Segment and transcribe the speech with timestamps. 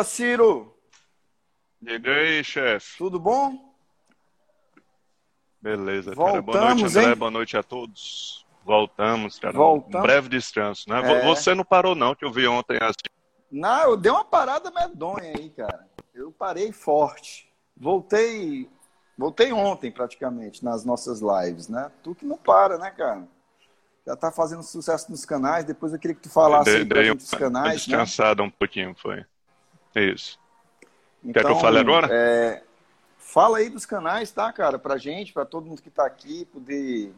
[0.00, 0.74] Fala, Ciro!
[1.80, 2.96] Diga aí, chefe.
[2.96, 3.74] Tudo bom?
[5.60, 6.42] Beleza, Voltamos, cara.
[6.42, 7.10] Boa noite, André.
[7.10, 7.16] hein?
[7.16, 8.46] Boa noite a todos.
[8.64, 9.52] Voltamos, cara.
[9.52, 9.96] Voltamos.
[9.96, 11.00] Um breve descanso, né?
[11.00, 11.26] É.
[11.26, 12.94] Você não parou, não, que eu vi ontem as
[13.50, 15.86] Não, eu dei uma parada medonha aí, cara.
[16.14, 17.52] Eu parei forte.
[17.76, 18.70] Voltei,
[19.18, 21.90] voltei ontem praticamente nas nossas lives, né?
[22.02, 23.28] Tu que não para, né, cara?
[24.06, 25.66] Já tá fazendo sucesso nos canais.
[25.66, 27.96] Depois eu queria que tu falasse Dei, aí pra dei gente uma canais, né?
[27.96, 29.26] descansada um pouquinho, foi.
[29.94, 30.38] Isso.
[31.22, 32.08] Então, Quer que eu fale agora?
[32.10, 32.62] é,
[33.18, 34.78] fala aí dos canais, tá, cara?
[34.78, 37.12] Pra gente, pra todo mundo que tá aqui poder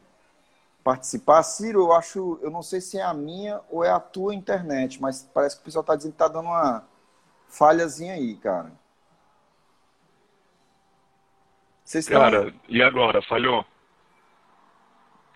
[0.82, 1.42] participar.
[1.42, 5.00] Ciro, eu acho, eu não sei se é a minha ou é a tua internet,
[5.00, 6.84] mas parece que o pessoal tá dizendo que tá dando uma
[7.48, 8.72] falhazinha aí, cara.
[11.84, 12.20] Vocês estão...
[12.20, 13.20] Cara, e agora?
[13.22, 13.64] Falhou?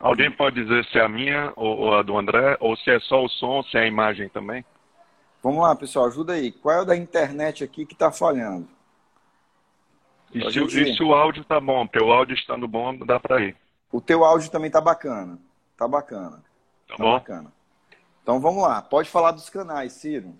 [0.01, 2.57] Alguém pode dizer se é a minha ou, ou a do André?
[2.61, 4.65] Ou se é só o som, se é a imagem também?
[5.43, 6.51] Vamos lá, pessoal, ajuda aí.
[6.53, 8.69] Qual é o da internet aqui que tá falhando?
[10.35, 11.87] E se, e se o áudio tá bom?
[11.87, 13.57] Porque o áudio estando bom, dá pra ir.
[13.93, 15.39] O teu áudio também tá bacana.
[15.77, 16.43] Tá bacana.
[16.89, 17.13] Tá Tá bom?
[17.13, 17.53] bacana.
[18.23, 18.83] Então vamos lá.
[18.83, 20.35] Pode falar dos canais, Ciro.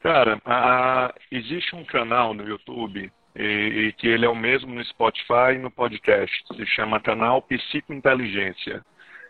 [0.00, 4.84] Cara, a- existe um canal no YouTube e, e que ele é o mesmo no
[4.84, 6.36] Spotify e no podcast.
[6.56, 8.84] Se chama canal Psicointeligência.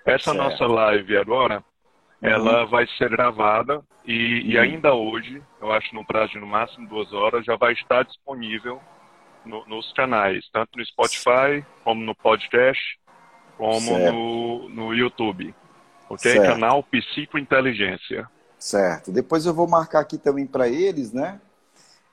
[0.06, 0.36] Essa Certo.
[0.38, 1.62] nossa live agora,
[2.22, 4.62] ela vai ser gravada e, e Uhum.
[4.62, 8.80] ainda hoje, eu acho no prazo de no máximo duas horas, já vai estar disponível
[9.44, 12.80] no- nos canais, tanto no Spotify como no podcast,
[13.56, 15.54] como no, no YouTube.
[16.08, 16.18] Ok?
[16.30, 16.46] Certo.
[16.46, 18.28] Canal Psicointeligência.
[18.58, 19.10] Certo.
[19.10, 21.40] Depois eu vou marcar aqui também para eles, né?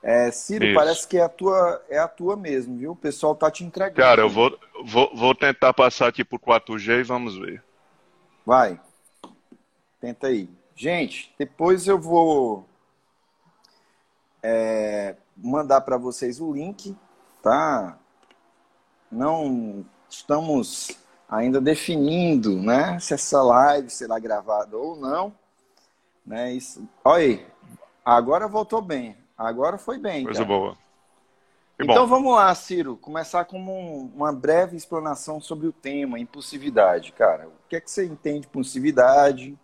[0.02, 0.74] É, Ciro, Isso.
[0.74, 2.92] parece que é a tua, é a tua mesmo, viu?
[2.92, 4.00] O pessoal tá te entregando.
[4.00, 7.62] Cara, eu vou, vou, vou tentar passar aqui por 4G e vamos ver.
[8.44, 8.80] Vai.
[10.00, 10.48] Tenta aí.
[10.74, 12.66] Gente, depois eu vou
[14.42, 16.96] é, mandar para vocês o link,
[17.42, 17.98] tá?
[19.10, 20.90] Não estamos
[21.28, 22.98] ainda definindo, né?
[22.98, 25.34] Se essa live será gravada ou não,
[26.24, 26.52] né?
[26.52, 26.86] Isso.
[27.04, 27.46] Olha aí.
[28.04, 29.16] Agora voltou bem.
[29.36, 30.24] Agora foi bem.
[30.24, 30.48] Coisa cara.
[30.58, 30.78] boa.
[31.78, 36.18] E Então bom, vamos lá, Ciro, começar com um- uma breve explanação sobre o tema
[36.18, 37.48] impulsividade, cara.
[37.48, 39.58] O que é que você entende por impulsividade?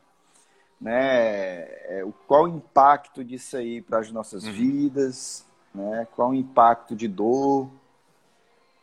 [0.80, 1.62] Né?
[1.62, 4.52] É, Qual o impacto disso aí para as nossas Uhum.
[4.52, 5.46] vidas?
[5.74, 6.06] Né?
[6.14, 7.70] Qual o impacto de dor?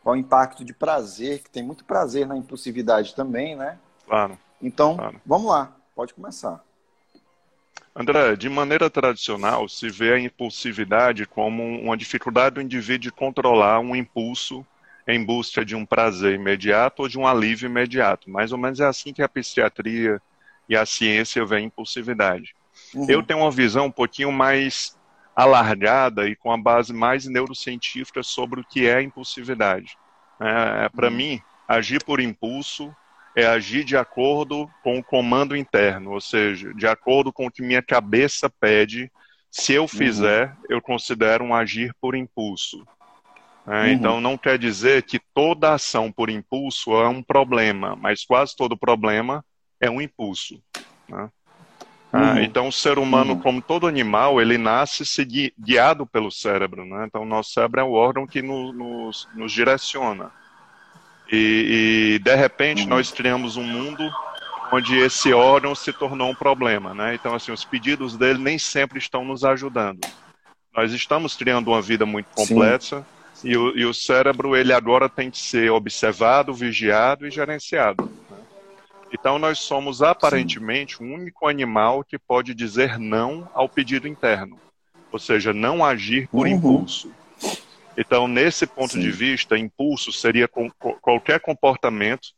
[0.02, 1.42] Qual o impacto de prazer?
[1.42, 3.78] Que tem muito prazer na impulsividade também, né?
[4.06, 4.38] claro.
[4.60, 5.20] Então, Claro.
[5.26, 6.62] vamos lá, pode começar.
[7.94, 13.78] André, de maneira tradicional, se vê a impulsividade como uma dificuldade do indivíduo de controlar
[13.80, 14.66] um impulso
[15.06, 18.28] em busca de um prazer imediato ou de um alívio imediato.
[18.30, 20.20] Mais ou menos é assim que a psiquiatria
[20.68, 22.54] e a ciência vê a impulsividade.
[22.94, 23.06] Uhum.
[23.08, 24.96] Eu tenho uma visão um pouquinho mais
[25.34, 29.96] alargada e com a base mais neurocientífica sobre o que é a impulsividade.
[30.40, 31.14] É, Para Uhum.
[31.16, 32.94] mim, agir por impulso
[33.36, 37.62] é agir de acordo com o comando interno, ou seja, de acordo com o que
[37.62, 39.10] minha cabeça pede.
[39.50, 42.86] Se eu fizer, eu considero um agir por impulso.
[43.66, 43.88] É, Uhum.
[43.92, 48.76] Então, não quer dizer que toda ação por impulso é um problema, mas quase todo
[48.76, 49.44] problema
[49.84, 50.60] é um impulso.
[51.08, 51.28] né?
[52.12, 52.42] Ah, Uhum.
[52.42, 53.40] então, o ser humano, Uhum.
[53.40, 56.84] como todo animal, ele nasce se gui- guiado pelo cérebro.
[56.84, 57.04] Né?
[57.08, 60.30] Então, o nosso cérebro é o órgão que no- nos, nos direciona.
[61.30, 62.88] E, e, de repente, Uhum.
[62.88, 64.08] nós criamos um mundo
[64.72, 66.94] onde esse órgão se tornou um problema.
[66.94, 67.14] Né?
[67.14, 70.00] Então, assim, os pedidos dele nem sempre estão nos ajudando.
[70.76, 73.04] Nós estamos criando uma vida muito complexa
[73.42, 78.10] e o, e o cérebro, ele agora tem que ser observado, vigiado e gerenciado.
[79.14, 84.58] Então, nós somos aparentemente o único animal que pode dizer não ao pedido interno,
[85.12, 86.54] ou seja, não agir por Uhum.
[86.54, 87.14] impulso.
[87.96, 88.98] Então, nesse ponto Sim.
[88.98, 92.28] de vista, impulso seria com- co- qualquer comportamento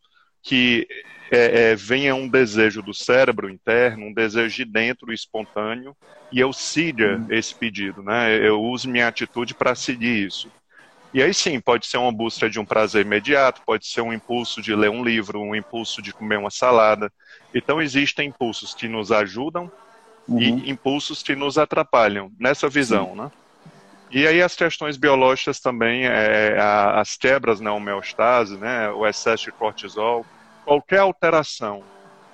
[0.42, 0.86] que
[1.32, 5.96] é, é, venha um desejo do cérebro interno, um desejo de dentro espontâneo,
[6.30, 7.26] e eu siga Uhum.
[7.30, 8.36] esse pedido, né?
[8.46, 10.52] Eu uso minha atitude para seguir isso.
[11.12, 14.60] E aí sim, pode ser uma busca de um prazer imediato, pode ser um impulso
[14.60, 17.10] de ler um livro, um impulso de comer uma salada.
[17.54, 19.72] Então existem impulsos que nos ajudam
[20.28, 20.40] Uhum.
[20.40, 23.30] e impulsos que nos atrapalham nessa visão, né?
[24.10, 29.52] E aí as questões biológicas também, é, as quebras na homeostase, né, o excesso de
[29.52, 30.28] cortisol,
[30.64, 31.88] qualquer alteração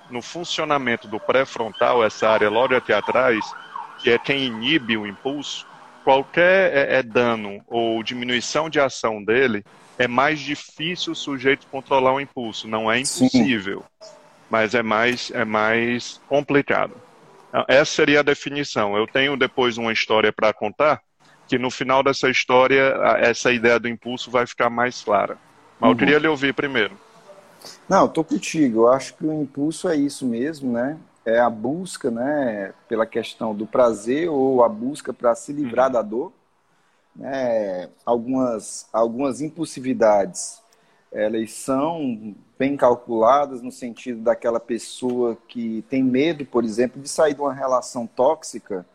[0.07, 3.55] no funcionamento do pré-frontal, essa área logo aqui atrás,
[3.97, 5.65] que é quem inibe o impulso,
[6.03, 9.63] qualquer é, é dano ou diminuição de ação dele,
[9.97, 12.67] é mais difícil o sujeito controlar o impulso.
[12.67, 13.25] Não é Sim.
[13.25, 13.83] impossível,
[14.49, 16.93] mas é mais, é mais complicado.
[17.67, 18.97] Essa seria a definição.
[18.97, 21.01] Eu tenho depois uma história para contar,
[21.47, 25.37] que no final dessa história, essa ideia do impulso vai ficar mais clara.
[25.79, 25.93] Mas uhum.
[25.93, 26.97] eu queria lhe ouvir primeiro.
[27.87, 28.81] Não, estou contigo.
[28.81, 30.97] Eu acho que o impulso é isso mesmo, né?
[31.25, 35.93] É a busca, né, pela questão do prazer ou a busca para se livrar uhum.
[35.93, 36.33] da dor.
[37.15, 37.89] Né?
[38.05, 40.61] Algumas, algumas impulsividades,
[41.11, 47.33] elas são bem calculadas no sentido daquela pessoa que tem medo, por exemplo, de sair
[47.33, 48.85] de uma relação tóxica,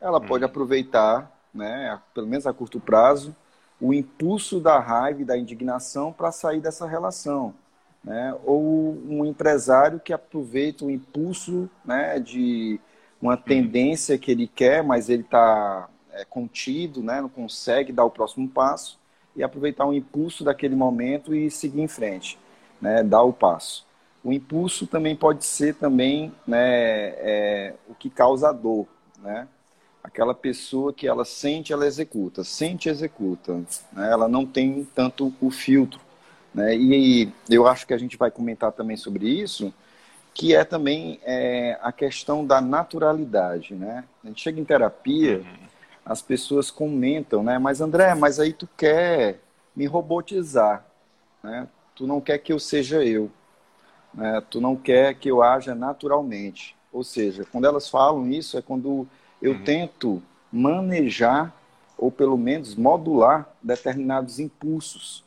[0.00, 0.26] ela uhum.
[0.26, 3.34] pode aproveitar, né, pelo menos a curto prazo,
[3.80, 7.54] o impulso da raiva e da indignação para sair dessa relação
[8.02, 8.34] né?
[8.44, 12.80] ou um empresário que aproveita o impulso né, de
[13.20, 18.10] uma tendência que ele quer, mas ele está é, contido, né, não consegue dar o
[18.10, 18.98] próximo passo,
[19.34, 22.38] e aproveitar o impulso daquele momento e seguir em frente,
[22.80, 23.86] né, dar o passo.
[24.24, 28.86] O impulso também pode ser também né, é, o que causa dor,
[29.18, 29.48] né?
[30.02, 33.54] Aquela pessoa que ela sente, ela executa, sente, executa.
[33.92, 34.10] Né?
[34.10, 36.00] Ela não tem tanto o filtro
[36.54, 36.76] né?
[36.76, 39.72] E eu acho que a gente vai comentar também sobre isso,
[40.34, 43.74] que é também é, a questão da naturalidade.
[43.74, 44.04] Né?
[44.22, 45.66] A gente chega em terapia, uhum.
[46.04, 47.58] as pessoas comentam, né?
[47.58, 49.40] mas André, mas aí tu quer
[49.74, 50.84] me robotizar,
[51.42, 51.66] né?
[51.94, 53.30] tu não quer que eu seja eu,
[54.12, 54.42] né?
[54.50, 56.76] tu não quer que eu haja naturalmente.
[56.92, 59.08] Ou seja, quando elas falam isso, é quando
[59.40, 59.64] eu uhum.
[59.64, 60.22] tento
[60.52, 61.54] manejar
[61.96, 65.24] ou pelo menos modular determinados impulsos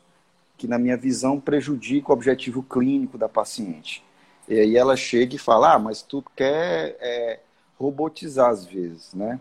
[0.56, 4.04] que, na minha visão, prejudica o objetivo clínico da paciente.
[4.48, 7.40] E aí ela chega e fala, ah, mas tu quer é,
[7.78, 9.40] robotizar às vezes, né?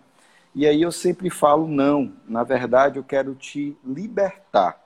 [0.54, 4.82] E aí eu sempre falo, não, na verdade eu quero te libertar,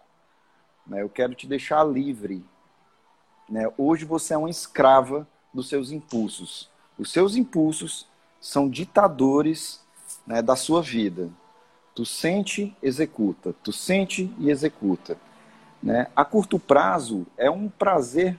[0.86, 1.04] né?
[1.04, 2.44] eu quero te deixar livre.
[3.48, 3.72] Né?
[3.78, 6.70] Hoje você é uma escrava dos seus impulsos.
[6.98, 8.08] Os seus impulsos
[8.42, 9.80] são ditadores
[10.26, 11.30] né, da sua vida.
[11.94, 13.54] Tu sente, executa.
[13.64, 15.18] Tu sente e executa.
[15.82, 16.08] Né?
[16.16, 18.38] A curto prazo é um prazer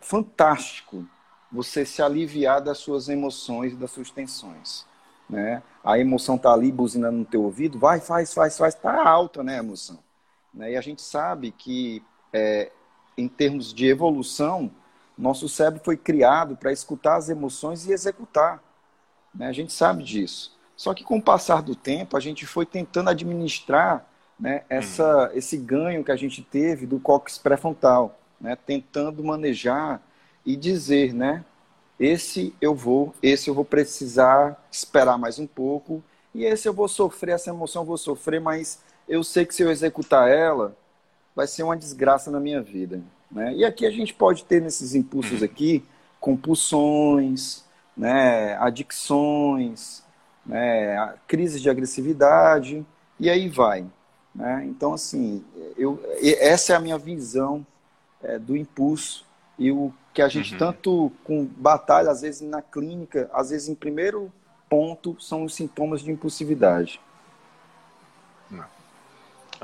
[0.00, 1.06] fantástico
[1.50, 4.86] você se aliviar das suas emoções e das suas tensões.
[5.28, 5.62] Né?
[5.84, 9.56] A emoção está ali buzinando no teu ouvido, vai, faz, faz, faz, está alta né,
[9.56, 9.98] a emoção.
[10.52, 10.72] Né?
[10.72, 12.02] E a gente sabe que,
[12.32, 12.72] é,
[13.16, 14.70] em termos de evolução,
[15.16, 18.62] nosso cérebro foi criado para escutar as emoções e executar.
[19.34, 19.46] Né?
[19.46, 20.56] A gente sabe disso.
[20.76, 24.06] Só que com o passar do tempo, a gente foi tentando administrar
[24.42, 25.36] né, essa, hum.
[25.36, 30.02] esse ganho que a gente teve do cóccix pré-frontal, né, tentando manejar
[30.44, 31.44] e dizer, né,
[31.98, 36.02] esse eu vou, esse eu vou precisar esperar mais um pouco,
[36.34, 39.62] e esse eu vou sofrer, essa emoção eu vou sofrer, mas eu sei que se
[39.62, 40.74] eu executar ela,
[41.36, 43.00] vai ser uma desgraça na minha vida.
[43.30, 43.54] Né?
[43.54, 45.44] E aqui a gente pode ter nesses impulsos hum.
[45.44, 45.84] aqui
[46.18, 47.64] compulsões,
[47.96, 50.02] né, adicções,
[50.44, 52.84] né, crises de agressividade,
[53.20, 53.86] e aí vai.
[54.34, 54.64] Né?
[54.66, 55.44] Então, assim,
[55.76, 57.66] eu, essa é a minha visão
[58.22, 59.26] é, do impulso
[59.58, 60.58] e o que a gente uhum.
[60.58, 64.32] tanto com batalha, às vezes na clínica, às vezes em primeiro
[64.68, 67.00] ponto, são os sintomas de impulsividade.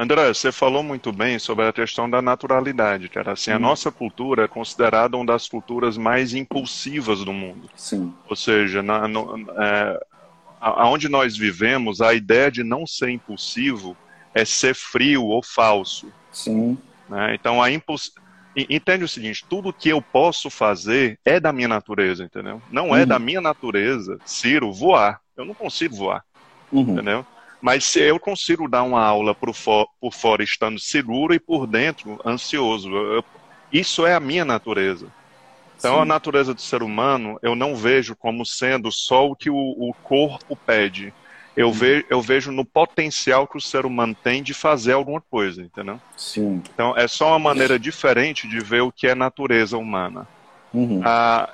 [0.00, 3.32] André, você falou muito bem sobre a questão da naturalidade, cara.
[3.32, 7.69] Assim, a nossa cultura é considerada uma das culturas mais impulsivas do mundo.
[7.75, 8.15] Sim.
[8.31, 10.06] Ou seja, na, no, é,
[10.60, 13.96] aonde nós vivemos, a ideia de não ser impulsivo
[14.35, 16.13] é ser frio ou falso.
[16.32, 16.79] Sim.
[17.08, 17.35] Né?
[17.35, 18.13] Então a impuls...
[18.56, 22.63] entende o seguinte, tudo que eu posso fazer é da minha natureza, entendeu?
[22.70, 23.06] Não é uhum.
[23.06, 25.20] da minha natureza, Ciro, voar.
[25.37, 26.25] Eu não consigo voar,
[26.73, 26.93] uhum.
[26.93, 27.25] entendeu?
[27.61, 31.67] Mas se eu consigo dar uma aula por, for, por fora estando seguro e por
[31.67, 33.25] dentro ansioso, eu,
[33.73, 35.06] isso é a minha natureza.
[35.77, 36.03] Então, Sim.
[36.03, 39.94] a natureza do ser humano eu não vejo como sendo só o que o, o
[40.03, 41.13] corpo pede
[41.58, 45.60] eu, ve, eu vejo no potencial que o ser humano tem de fazer alguma coisa,
[45.60, 46.00] entendeu?
[46.17, 46.62] Sim.
[46.72, 50.27] Então é só uma maneira diferente de ver o que é natureza humana.
[50.72, 51.00] Uhum.
[51.05, 51.53] Ah,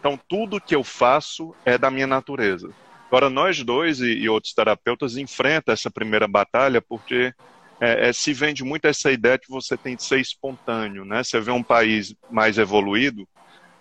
[0.00, 2.70] então tudo que eu faço é da minha natureza.
[3.06, 7.30] Agora nós dois e, e outros terapeutas enfrentam essa primeira batalha porque
[7.78, 11.22] é, é, se vende muito essa ideia que você tem de ser espontâneo, né?
[11.22, 13.28] Você vê um país mais evoluído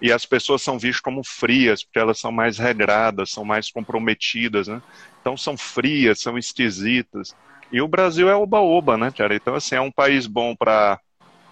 [0.02, 4.68] e as pessoas são vistas como frias porque elas são mais regradas, são mais comprometidas,
[4.68, 4.82] né?
[5.24, 7.34] Então são frias, são esquisitas.
[7.72, 9.34] E o Brasil é oba-oba, né, cara?
[9.34, 11.00] Então, assim, é um país bom para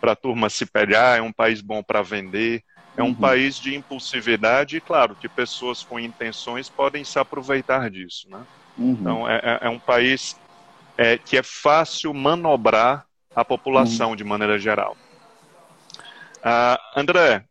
[0.01, 2.66] a turma se pegar, é um país bom para vender,
[2.98, 3.16] é um uhum.
[3.16, 8.44] país de impulsividade e, claro, que pessoas com intenções podem se aproveitar disso, né?
[8.78, 8.92] Uhum.
[8.92, 10.38] Então, é, é, é, um país
[10.98, 14.16] é, que é fácil manobrar a população uhum.
[14.18, 14.98] de maneira geral.
[16.40, 17.46] Uh, André,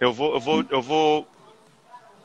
[0.00, 1.28] eu vou, eu vou, eu vou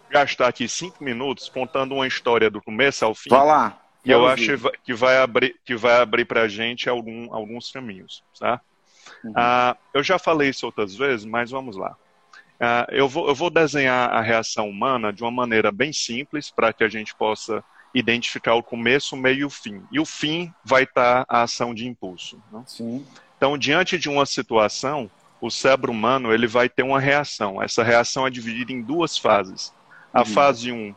[0.10, 3.30] gastar aqui cinco minutos contando uma história do começo ao fim.
[3.30, 3.82] Vá lá.
[4.06, 8.24] E eu acho que vai abrir, que vai abrir para a gente algum, alguns caminhos.
[8.40, 8.62] Tá?
[9.24, 9.34] Uhum.
[9.36, 11.96] Ah, eu já falei isso outras vezes, mas vamos lá.
[12.60, 16.72] Ah, eu, vou, eu vou desenhar a reação humana de uma maneira bem simples para
[16.72, 19.84] que a gente possa identificar o começo, o meio e o fim.
[19.92, 22.42] E o fim vai estar a ação de impulso.
[22.52, 22.64] Né?
[22.66, 23.06] Sim.
[23.36, 25.10] Então, diante de uma situação,
[25.42, 27.62] o cérebro humano ele vai ter uma reação.
[27.62, 29.74] Essa reação é dividida em duas fases.
[30.18, 30.26] A uhum.
[30.26, 30.96] fase 1, um,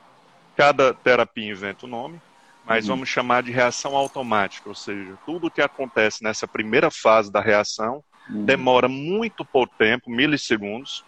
[0.56, 2.22] cada terapia inventa o um nome,
[2.64, 2.94] mas uhum.
[2.94, 7.38] vamos chamar de reação automática, ou seja, tudo o que acontece nessa primeira fase da
[7.38, 8.46] reação uhum.
[8.46, 11.04] demora muito pouco tempo, milissegundos,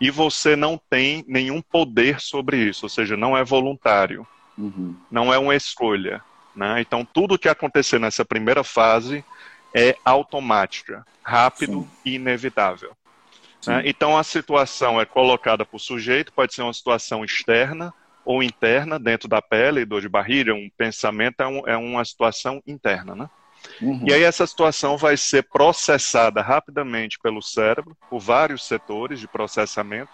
[0.00, 4.24] e você não tem nenhum poder sobre isso, ou seja, não é voluntário,
[4.56, 4.94] uhum.
[5.10, 6.22] não é uma escolha.
[6.54, 6.80] Né?
[6.80, 9.24] Então, tudo o que acontecer nessa primeira fase
[9.74, 11.88] é automática, rápido Sim.
[12.04, 12.92] e inevitável.
[13.66, 13.82] Né?
[13.84, 17.92] Então a situação é colocada para o sujeito, pode ser uma situação externa
[18.24, 22.62] ou interna, dentro da pele, dor de barriga, um pensamento é, um, é uma situação
[22.66, 23.14] interna.
[23.14, 23.30] Né?
[23.80, 24.04] Uhum.
[24.06, 30.12] E aí essa situação vai ser processada rapidamente pelo cérebro, por vários setores de processamento.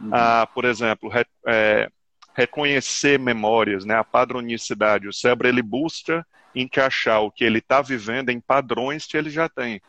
[0.00, 0.10] Uhum.
[0.12, 1.90] Ah, por exemplo, re, é,
[2.34, 5.08] reconhecer memórias, né, a padronicidade.
[5.08, 9.48] O cérebro ele busca encaixar o que ele está vivendo em padrões que ele já
[9.48, 9.80] tem.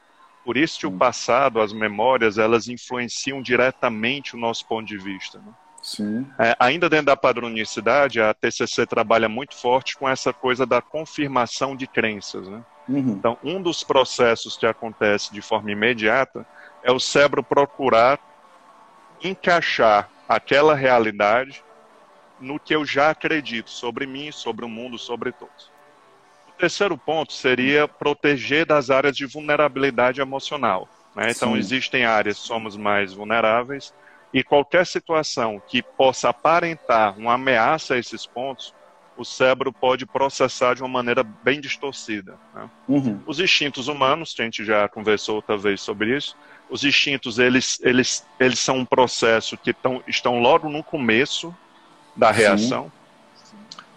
[0.49, 5.37] Por isso que o passado, as memórias, elas influenciam diretamente o nosso ponto de vista.
[5.37, 5.53] Né?
[5.79, 6.27] Sim.
[6.39, 11.75] É, ainda dentro da padronicidade, a TCC trabalha muito forte com essa coisa da confirmação
[11.75, 12.47] de crenças.
[12.47, 12.63] Né?
[12.87, 13.11] Uhum.
[13.11, 16.43] Então, um dos processos que acontece de forma imediata
[16.81, 18.17] é o cérebro procurar
[19.23, 21.63] encaixar aquela realidade
[22.39, 25.69] no que eu já acredito sobre mim, sobre o mundo, sobre todos
[26.59, 30.89] terceiro ponto seria proteger das áreas de vulnerabilidade emocional.
[31.15, 31.31] Né?
[31.31, 33.93] Então, existem áreas que somos mais vulneráveis
[34.33, 38.75] e qualquer situação que possa aparentar uma ameaça a esses pontos,
[39.17, 42.37] o cérebro pode processar de uma maneira bem distorcida.
[42.53, 42.69] Né?
[42.87, 43.21] Uhum.
[43.25, 46.37] Os instintos humanos, a gente já conversou outra vez sobre isso,
[46.69, 51.55] os instintos eles, eles, eles são um processo que tão, estão logo no começo
[52.15, 52.85] da reação.
[52.85, 52.98] Sim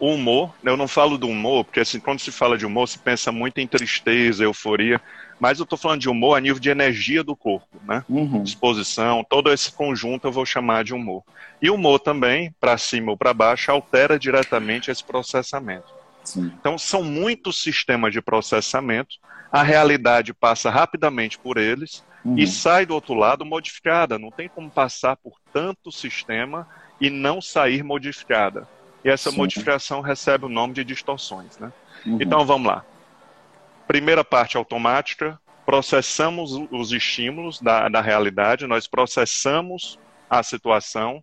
[0.02, 2.98] o humor, eu não falo do humor, porque assim, quando se fala de humor, se
[2.98, 5.00] pensa muito em tristeza, euforia,
[5.38, 8.04] mas eu estou falando de humor a nível de energia do corpo, né?
[8.08, 8.42] Uhum.
[8.42, 11.22] Disposição, todo esse conjunto eu vou chamar de humor.
[11.62, 15.94] E o humor também, para cima ou para baixo, altera diretamente esse processamento.
[16.24, 16.52] Sim.
[16.58, 19.18] Então, são muitos sistemas de processamento,
[19.52, 22.36] a realidade passa rapidamente por eles uhum.
[22.36, 24.18] e sai do outro lado modificada.
[24.18, 26.66] Não tem como passar por tanto sistema
[27.00, 28.66] e não sair modificada
[29.04, 29.36] e essa Sim.
[29.36, 31.58] modificação recebe o nome de distorções.
[31.58, 31.72] Né?
[32.06, 32.18] Uhum.
[32.20, 32.84] Então vamos lá.
[33.86, 41.22] Primeira parte automática, processamos os estímulos da, da realidade, nós processamos a situação.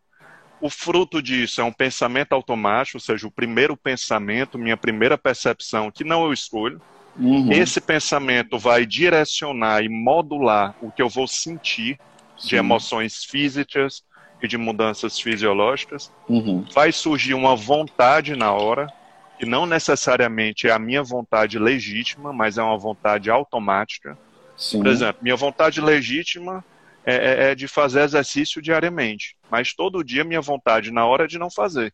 [0.62, 5.90] O fruto disso é um pensamento automático, ou seja, o primeiro pensamento, minha primeira percepção,
[5.90, 6.82] que não eu escolho.
[7.18, 7.52] Uhum.
[7.52, 11.98] Esse pensamento vai direcionar e modular o que eu vou sentir
[12.38, 12.50] Sim.
[12.50, 14.04] de emoções físicas,
[14.42, 16.12] e de mudanças fisiológicas.
[16.28, 16.66] Uhum.
[16.74, 18.92] Vai surgir uma vontade na hora,
[19.38, 24.18] que não necessariamente é a minha vontade legítima, mas é uma vontade automática.
[24.58, 24.80] Sim.
[24.80, 26.64] Por exemplo, minha vontade legítima
[27.06, 31.28] é, é, é, de fazer exercício diariamente, mas todo dia minha vontade na hora é
[31.28, 31.94] de não fazer.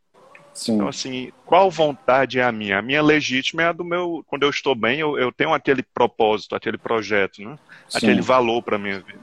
[0.54, 0.76] Sim.
[0.76, 2.80] Então, assim, qual vontade é a minha?
[2.80, 4.24] A minha legítima é a do meu.
[4.26, 7.60] Quando eu estou bem, eu, eu tenho aquele propósito, aquele projeto, né?
[7.94, 9.20] aquele valor para a minha vida.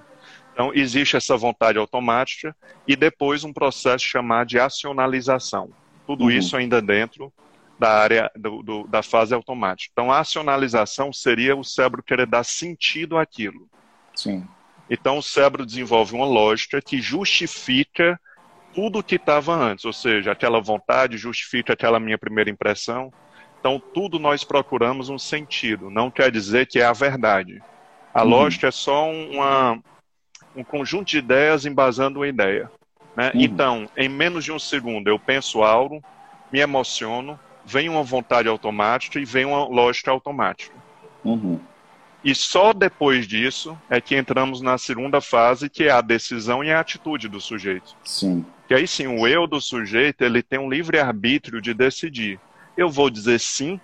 [0.52, 2.54] Então, existe essa vontade automática
[2.86, 5.70] e depois um processo chamado de acionalização.
[6.06, 6.30] Tudo uhum.
[6.30, 7.32] isso ainda dentro
[7.78, 9.90] da área do, do, da fase automática.
[9.92, 13.68] Então, a acionalização seria o cérebro querer dar sentido àquilo.
[14.14, 14.46] Sim.
[14.88, 18.20] Então, o cérebro desenvolve uma lógica que justifica
[18.74, 23.12] tudo que estava antes, ou seja, aquela vontade justifica aquela minha primeira impressão.
[23.58, 27.62] Então, tudo nós procuramos um sentido, não quer dizer que é a verdade.
[28.12, 28.28] A uhum.
[28.28, 29.82] lógica é só uma,
[30.54, 32.70] um conjunto de ideias embasando uma ideia.
[33.16, 33.30] Né?
[33.34, 33.40] Uhum.
[33.40, 36.02] Então, em menos de um segundo, eu penso algo,
[36.52, 40.74] me emociono, vem uma vontade automática e vem uma lógica automática.
[41.24, 41.60] Uhum.
[42.24, 46.70] E só depois disso é que entramos na segunda fase, que é a decisão e
[46.70, 47.96] a atitude do sujeito.
[48.04, 48.46] Sim.
[48.68, 52.38] Que aí sim, o eu do sujeito, ele tem um livre arbítrio de decidir.
[52.76, 53.80] Eu vou dizer sim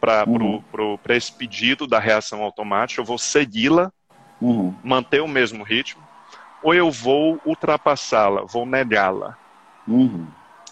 [0.00, 0.62] para uhum.
[1.08, 3.90] esse pedido da reação automática, eu vou segui-la,
[4.40, 4.74] uhum.
[4.84, 6.02] manter o mesmo ritmo,
[6.62, 9.36] ou eu vou ultrapassá-la, vou negá-la.
[9.86, 10.26] Uhum.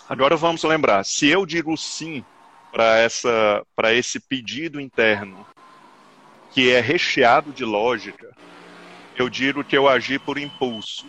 [0.09, 2.25] Agora vamos lembrar, se eu digo sim
[2.73, 5.47] para essa para esse pedido interno
[6.53, 8.35] que é recheado de lógica,
[9.17, 11.07] eu digo que eu agi por impulso.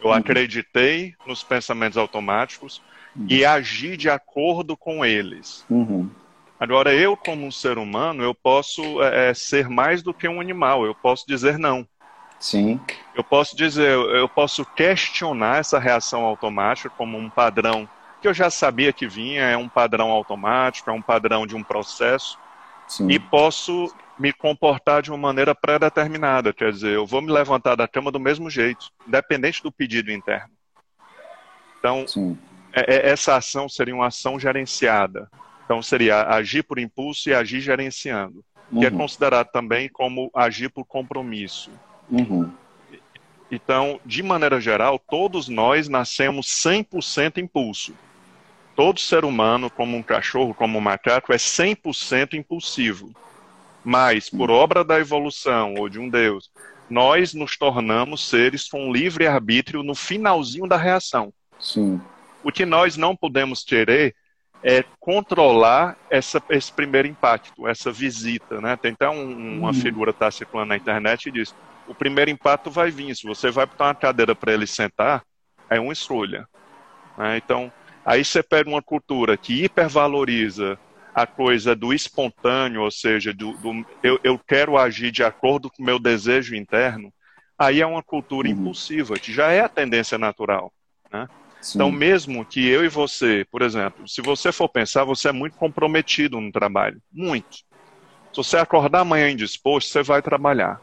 [0.00, 0.14] Eu uhum.
[0.14, 2.80] acreditei nos pensamentos automáticos
[3.14, 3.26] uhum.
[3.28, 5.64] e agir de acordo com eles.
[5.68, 6.08] Uhum.
[6.58, 10.40] Agora, eu, como um ser humano, eu posso é, é, ser mais do que um
[10.40, 11.86] animal, eu posso dizer não.
[12.40, 12.80] Sim.
[13.14, 17.86] Eu posso dizer, eu posso questionar essa reação automática como um padrão
[18.20, 21.62] que eu já sabia que vinha, é um padrão automático, é um padrão de um
[21.62, 22.38] processo,
[22.86, 23.10] Sim.
[23.10, 27.88] e posso me comportar de uma maneira pré-determinada, quer dizer, eu vou me levantar da
[27.88, 30.50] cama do mesmo jeito, independente do pedido interno.
[31.78, 32.04] Então,
[32.72, 35.30] é, é, essa ação seria uma ação gerenciada.
[35.64, 38.80] Então, seria agir por impulso e agir gerenciando, uhum.
[38.80, 38.98] que é uhum.
[38.98, 41.70] considerado também como agir por compromisso.
[42.10, 42.50] Uhum.
[43.50, 47.94] Então, de maneira geral, todos nós nascemos 100% impulso.
[48.76, 53.10] Todo ser humano, como um cachorro, como um macaco, é 100% impulsivo.
[53.84, 56.50] Mas, por obra da evolução ou de um Deus,
[56.88, 61.32] nós nos tornamos seres com livre arbítrio no finalzinho da reação.
[61.58, 62.00] Sim.
[62.42, 64.14] O que nós não podemos querer
[64.62, 68.60] é controlar essa, esse primeiro impacto, essa visita.
[68.60, 68.76] Né?
[68.76, 69.74] Tem até um, uma uhum.
[69.74, 71.54] figura que está circulando na internet e diz:
[71.90, 73.16] o primeiro impacto vai vir.
[73.16, 75.24] Se você vai botar uma cadeira para ele sentar,
[75.68, 76.48] é uma escolha.
[77.18, 77.36] Né?
[77.36, 77.72] Então,
[78.04, 80.78] aí você pega uma cultura que hipervaloriza
[81.12, 85.82] a coisa do espontâneo, ou seja, do, do eu, eu, quero agir de acordo com
[85.82, 87.12] o meu desejo interno,
[87.58, 88.54] aí é uma cultura uhum.
[88.54, 90.72] impulsiva, que já é a tendência natural.
[91.12, 91.28] Né?
[91.74, 95.56] Então, mesmo que eu e você, por exemplo, se você for pensar, você é muito
[95.56, 97.02] comprometido no trabalho.
[97.12, 97.56] Muito.
[98.32, 100.80] Se você acordar amanhã indisposto, você vai trabalhar.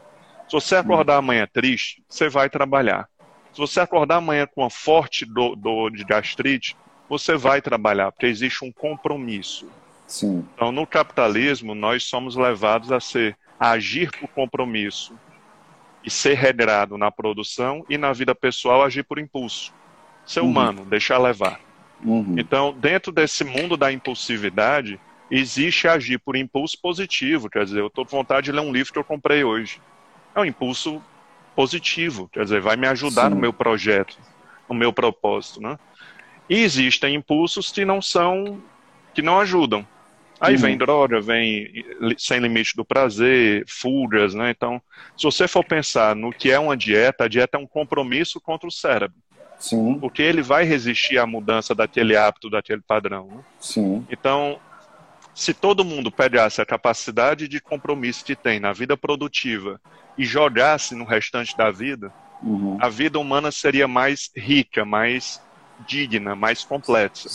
[0.48, 3.08] Se você acordar amanhã triste, você vai trabalhar.
[3.52, 6.76] Se você acordar amanhã com uma forte dor, dor de gastrite,
[7.08, 9.68] você vai trabalhar, porque existe um compromisso.
[10.06, 10.46] Sim.
[10.54, 15.18] Então, no capitalismo, nós somos levados a ser a agir por compromisso
[16.04, 19.72] e ser regrado na produção e na vida pessoal agir por impulso.
[20.24, 20.48] Ser uhum.
[20.48, 21.60] humano, deixar levar.
[22.04, 22.36] Uhum.
[22.38, 27.50] Então, dentro desse mundo da impulsividade, existe agir por impulso positivo.
[27.50, 29.80] Quer dizer, eu estou com vontade de ler um livro que eu comprei hoje.
[30.38, 31.02] É um impulso
[31.56, 33.30] positivo, quer dizer, vai me ajudar Sim.
[33.30, 34.16] no meu projeto,
[34.68, 35.76] no meu propósito, né?
[36.48, 38.62] E existem impulsos que não são,
[39.12, 39.84] que não ajudam.
[40.40, 40.60] Aí uhum.
[40.60, 41.84] vem droga, vem
[42.16, 44.50] sem limite do prazer, fugas, né?
[44.50, 44.80] Então,
[45.16, 48.68] se você for pensar no que é uma dieta, a dieta é um compromisso contra
[48.68, 49.18] o cérebro.
[49.58, 49.98] Sim.
[49.98, 53.26] Porque ele vai resistir à mudança daquele hábito, daquele padrão.
[53.26, 53.40] Né?
[53.58, 54.06] Sim.
[54.08, 54.60] Então,
[55.38, 59.80] se todo mundo pegasse a capacidade de compromisso que tem na vida produtiva
[60.18, 62.76] e jogasse no restante da vida, uhum.
[62.80, 65.40] a vida humana seria mais rica, mais
[65.86, 67.28] digna, mais complexa,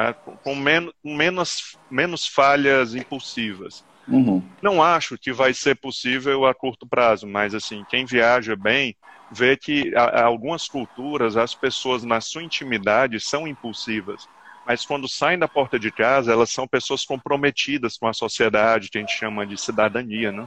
[0.00, 3.84] é, com, men menos, menos falhas impulsivas.
[4.08, 4.42] Uhum.
[4.60, 8.96] Não acho que vai ser possível a curto prazo, mas assim, quem viaja bem
[9.30, 14.28] vê que a, a algumas culturas as pessoas na sua intimidade são impulsivas,
[14.68, 18.98] mas quando saem da porta de casa elas são pessoas comprometidas com a sociedade, que
[18.98, 20.46] a gente chama de cidadania, né?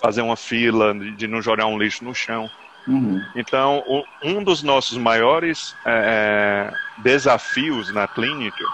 [0.00, 2.48] Fazer uma fila, de, não jogar um lixo no chão.
[2.86, 3.22] Uhum.
[3.36, 8.64] Então, o, um dos nossos maiores é, é desafios na clínica,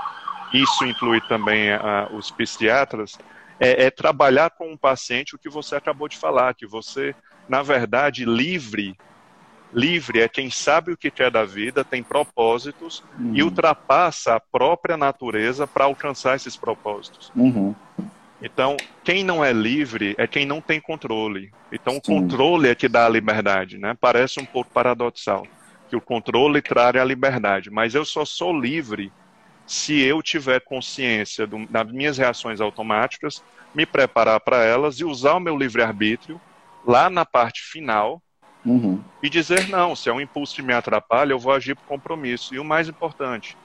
[0.53, 3.19] isso inclui também a, os psiquiatras,
[3.59, 7.17] é, é, trabalhar com um paciente o que você acabou de falar, que você,
[7.49, 8.97] na verdade, livre,
[9.75, 13.33] livre é quem sabe o que quer da vida, tem propósitos uhum.
[13.35, 17.33] e ultrapassa a própria natureza para alcançar esses propósitos.
[17.35, 17.75] Uhum.
[18.41, 21.51] Então, quem não é livre é quem não tem controle.
[21.73, 21.99] Então, Sim.
[21.99, 23.97] o controle é que dá a liberdade, né?
[24.01, 25.47] Parece um pouco paradoxal,
[25.89, 29.13] que o controle traz a liberdade, mas eu só sou livre
[29.67, 33.43] se eu tiver consciência do, das minhas reações automáticas,
[33.75, 36.41] me preparar para elas e usar o meu livre-arbítrio
[36.87, 38.23] lá na parte final
[38.65, 39.03] uhum.
[39.23, 42.55] e dizer não, se é um impulso que me atrapalha, eu vou agir por compromisso.
[42.55, 43.57] E o mais importante,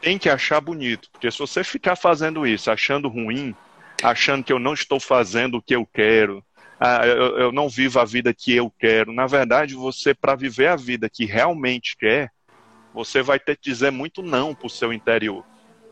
[0.00, 3.54] tem que achar bonito, porque se você ficar fazendo isso achando ruim,
[4.02, 6.42] achando que eu não estou fazendo o que eu quero,
[6.78, 9.12] ah, eu, eu não vivo a vida que eu quero.
[9.12, 12.32] Na verdade, você, para viver a vida que realmente quer,
[12.94, 15.44] você vai ter que dizer muito não para o seu interior,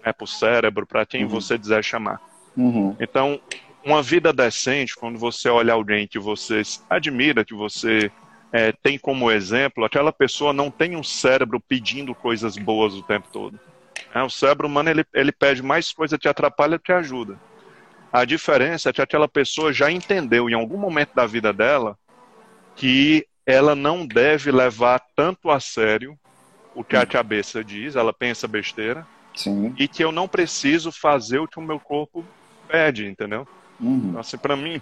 [0.05, 1.29] né, para o cérebro, para quem uhum.
[1.29, 2.21] você quiser chamar.
[2.57, 2.97] Uhum.
[2.99, 3.39] Então,
[3.85, 8.11] uma vida decente, quando você olha alguém que você admira, que você
[8.53, 13.29] é, tem como exemplo, aquela pessoa não tem um cérebro pedindo coisas boas o tempo
[13.33, 13.59] todo.
[14.15, 17.39] É, o cérebro humano ele, ele pede mais coisa que atrapalha que ajuda.
[18.13, 21.97] A diferença é que aquela pessoa já entendeu em algum momento da vida dela
[22.75, 26.19] que ela não deve levar tanto a sério
[26.75, 29.75] o que a cabeça diz, ela pensa besteira, Sim.
[29.77, 32.25] e que eu não preciso fazer o que o meu corpo
[32.69, 33.49] pede, entendeu?
[33.81, 34.09] Uhum.
[34.09, 34.81] Então, assim, para mim,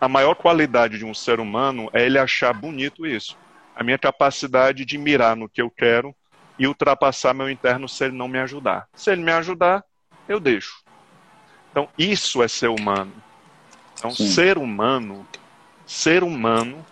[0.00, 3.36] a maior qualidade de um ser humano é ele achar bonito isso.
[3.74, 6.14] A minha capacidade de mirar no que eu quero
[6.58, 8.88] e ultrapassar meu interno se ele não me ajudar.
[8.94, 9.84] Se ele me ajudar,
[10.28, 10.82] eu deixo.
[11.70, 13.12] Então, isso é ser humano.
[13.94, 14.28] Então, Sim.
[14.28, 15.26] ser humano,
[15.86, 16.84] ser humano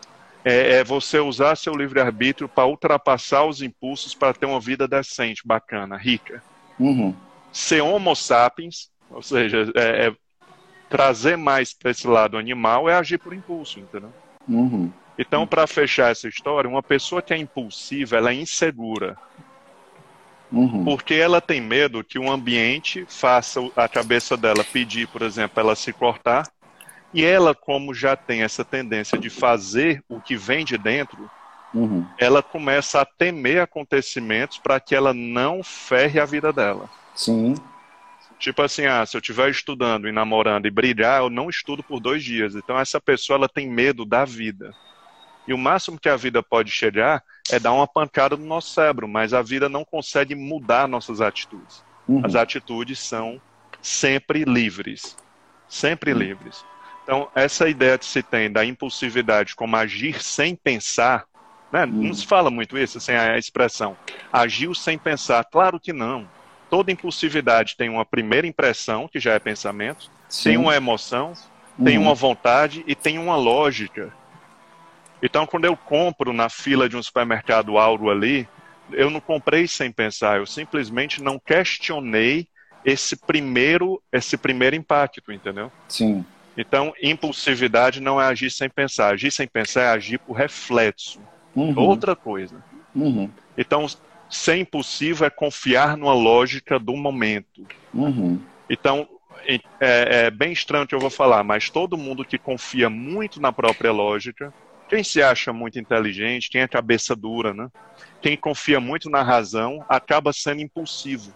[0.45, 5.43] é, é você usar seu livre-arbítrio para ultrapassar os impulsos para ter uma vida decente,
[5.45, 6.43] bacana, rica.
[6.79, 7.15] Uhum.
[7.53, 10.13] Ser homo sapiens, ou seja, é, é
[10.89, 14.13] trazer mais para esse lado animal, é agir por impulso, entendeu?
[14.49, 14.91] Uhum.
[15.19, 19.17] Então, para fechar essa história, uma pessoa que é impulsiva, ela é insegura.
[20.51, 20.85] Uhum.
[20.85, 25.75] Porque ela tem medo que o ambiente faça a cabeça dela pedir, por exemplo, ela
[25.75, 26.49] se cortar.
[27.13, 31.29] E ela, como já tem essa tendência de fazer o que vem de dentro,
[31.75, 32.07] uhum.
[32.19, 36.89] ela começa a temer acontecimentos para que ela não ferre a vida dela.
[37.15, 37.55] Sim.
[38.39, 41.99] Tipo assim, ah, se eu estiver estudando e namorando e brilhar, eu não estudo por
[41.99, 42.55] dois dias.
[42.55, 44.73] Então essa pessoa ela tem medo da vida.
[45.47, 49.09] E o máximo que a vida pode chegar é dar uma pancada no nosso cérebro,
[49.09, 51.83] mas a vida não consegue mudar nossas atitudes.
[52.07, 52.21] Uhum.
[52.25, 53.41] As atitudes são
[53.81, 55.17] sempre livres.
[55.67, 56.19] Sempre uhum.
[56.19, 56.65] livres.
[57.03, 61.25] Então, essa ideia que se tem da impulsividade como agir sem pensar,
[61.73, 61.85] né?
[61.87, 62.09] uhum.
[62.09, 63.97] não se fala muito isso, assim, a expressão
[64.31, 65.43] agiu sem pensar.
[65.45, 66.29] Claro que não.
[66.71, 70.51] Toda impulsividade tem uma primeira impressão, que já é pensamento, Sim.
[70.51, 71.33] tem uma emoção,
[71.83, 72.05] tem uhum.
[72.05, 74.13] uma vontade e tem uma lógica.
[75.23, 78.49] Então, quando eu compro na fila de um supermercado algo ali,
[78.93, 82.47] eu não comprei sem pensar, eu simplesmente não questionei
[82.85, 85.71] esse primeiro, esse primeiro impacto, entendeu?
[85.89, 86.25] Sim.
[86.57, 89.15] Então, impulsividade não é agir sem pensar.
[89.15, 91.21] Agir sem pensar é agir por reflexo.
[91.55, 91.79] Uhum.
[91.79, 92.63] Outra coisa.
[92.95, 93.31] Uhum.
[93.57, 93.87] Então,
[94.29, 97.67] ser impulsivo é confiar numa lógica do momento.
[97.93, 98.41] Uhum.
[98.69, 99.09] Então,
[99.47, 103.41] é, é, bem estranho o que eu vou falar, mas todo mundo que confia muito
[103.41, 104.53] na própria lógica
[104.89, 107.69] quem se acha muito inteligente, quem é cabeça dura, né?
[108.23, 111.33] Quem confia muito na razão acaba sendo impulsivo.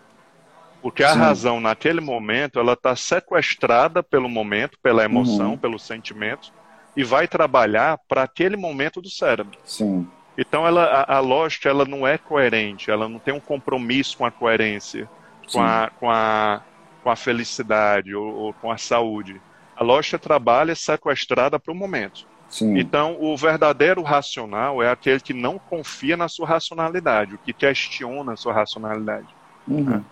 [0.81, 1.19] Porque a Sim.
[1.19, 5.59] razão, naquele momento, ela está sequestrada pelo momento, pela emoção, uhum.
[5.59, 6.53] pelo sentimento,
[6.97, 9.59] e vai trabalhar para aquele momento do cérebro.
[9.65, 10.09] Sim.
[10.37, 14.25] Então, ela, a, a, lógica ela não é coerente, ela não tem um compromisso com
[14.25, 15.09] a coerência,
[15.53, 16.63] com a, com a,
[17.03, 19.41] com a felicidade ou, ou com a saúde.
[19.77, 22.27] A lógica trabalha sequestrada para o momento.
[22.49, 22.79] Sim.
[22.79, 28.33] Então, o verdadeiro racional é aquele que não confia na sua racionalidade, o que questiona
[28.33, 29.29] a sua racionalidade.
[29.67, 29.85] Uhum.
[29.85, 30.05] Né?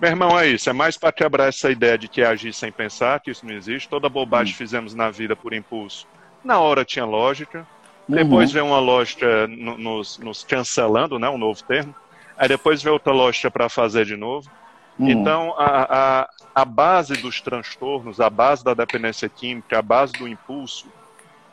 [0.00, 0.68] Meu irmão, é isso.
[0.68, 3.54] É mais para quebrar essa ideia de que é agir sem pensar, que isso não
[3.54, 3.88] existe.
[3.88, 4.58] Toda bobagem uhum.
[4.58, 6.08] fizemos na vida por impulso.
[6.42, 7.66] Na hora tinha lógica.
[8.10, 8.16] Uhum.
[8.16, 11.94] Depois veio uma lógica nos, nos, cancelando, né, um novo termo.
[12.36, 14.50] Aí depois veio outra lógica para fazer de novo.
[14.98, 15.10] Uhum.
[15.10, 20.26] Então, a, a, a base dos transtornos, a base da dependência química, a base do
[20.26, 20.86] impulso,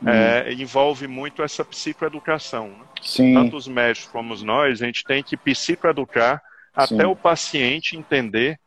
[0.02, 0.08] Hum.
[0.08, 2.68] é, envolve muito essa psicoeducação.
[2.68, 2.84] Né?
[3.02, 3.34] Sim.
[3.34, 6.40] Tanto os médicos como nós, a gente tem que psicoeducar
[6.74, 7.04] até Sim.
[7.04, 8.58] o paciente entender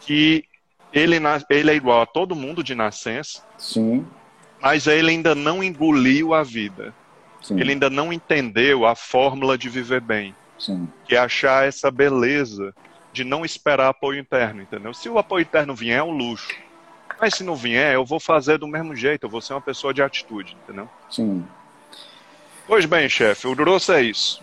[0.00, 0.44] que
[0.92, 1.16] ele,
[1.48, 4.04] ele é igual a todo mundo de nascença, Sim.
[4.60, 6.92] mas ele ainda não engoliu a vida.
[7.42, 7.58] Sim.
[7.58, 10.34] Ele ainda não entendeu a fórmula de viver bem.
[10.58, 10.88] Sim.
[11.06, 12.74] Que é achar essa beleza
[13.12, 14.94] de não esperar apoio interno, entendeu?
[14.94, 16.54] Se o apoio interno vier, é um luxo.
[17.20, 19.92] Mas se não vier, eu vou fazer do mesmo jeito, eu vou ser uma pessoa
[19.92, 20.88] de atitude, entendeu?
[21.10, 21.44] Sim.
[22.66, 24.40] Pois bem, chefe, o grosso é isso.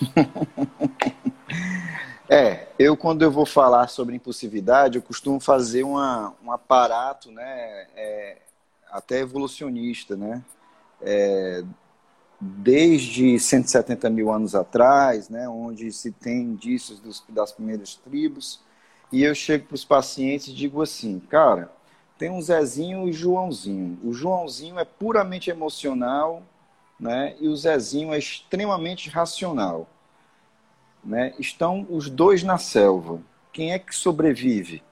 [2.28, 7.86] é, eu quando eu vou falar sobre impulsividade, eu costumo fazer uma, um aparato, né,
[7.96, 8.38] é,
[8.90, 10.42] até evolucionista, né?
[11.02, 11.62] É,
[12.44, 18.60] desde 170 mil anos atrás, né, onde se tem indícios dos, das primeiras tribos,
[19.10, 21.72] e eu chego para os pacientes e digo assim, cara,
[22.18, 23.98] tem um Zezinho e Joãozinho.
[24.04, 26.42] O Joãozinho é puramente emocional,
[26.98, 27.34] né?
[27.40, 29.88] E o Zezinho é extremamente racional.
[31.02, 31.34] Né?
[31.38, 33.20] Estão os dois na selva.
[33.52, 34.82] Quem é que sobrevive?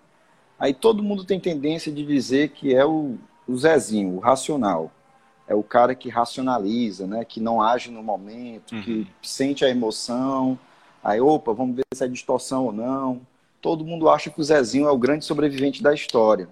[0.58, 4.92] Aí todo mundo tem tendência de dizer que é o, o Zezinho, o racional.
[5.52, 7.26] É o cara que racionaliza, né?
[7.26, 8.82] Que não age no momento, uhum.
[8.82, 10.58] que sente a emoção.
[11.04, 13.20] Aí, opa, vamos ver se é distorção ou não.
[13.60, 16.48] Todo mundo acha que o Zezinho é o grande sobrevivente da história.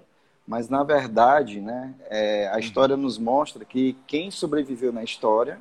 [0.46, 2.58] Mas, na verdade, né, é, a uhum.
[2.58, 5.58] história nos mostra que quem sobreviveu na história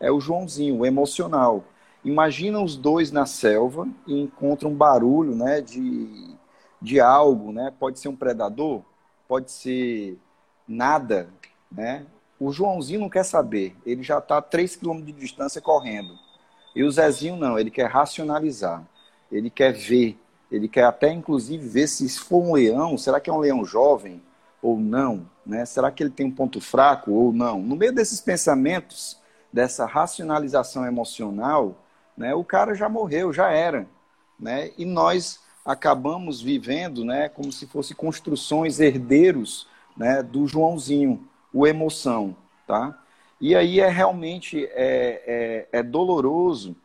[0.00, 1.62] é o Joãozinho, o emocional.
[2.04, 6.34] Imagina os dois na selva e encontram um barulho né, de,
[6.82, 7.52] de algo.
[7.52, 7.72] Né?
[7.78, 8.82] Pode ser um predador,
[9.28, 10.18] pode ser
[10.66, 11.28] nada.
[11.70, 12.04] Né?
[12.40, 16.18] O Joãozinho não quer saber, ele já está a 3 km de distância correndo.
[16.74, 18.82] E o Zezinho não, ele quer racionalizar,
[19.30, 20.18] ele quer ver,
[20.50, 24.22] ele quer até inclusive ver se for um leão, será que é um leão jovem?
[24.62, 25.26] ou não?
[25.44, 25.64] Né?
[25.64, 27.60] Será que ele tem um ponto fraco ou não?
[27.60, 29.18] No meio desses pensamentos,
[29.52, 31.76] dessa racionalização emocional,
[32.16, 33.86] né, o cara já morreu, já era.
[34.38, 34.70] né?
[34.78, 42.36] E nós acabamos vivendo, né, como se fossem construções herdeiros, né, do Joãozinho, o emoção,
[42.66, 42.98] tá?
[43.40, 46.76] E aí é realmente é, é, é doloroso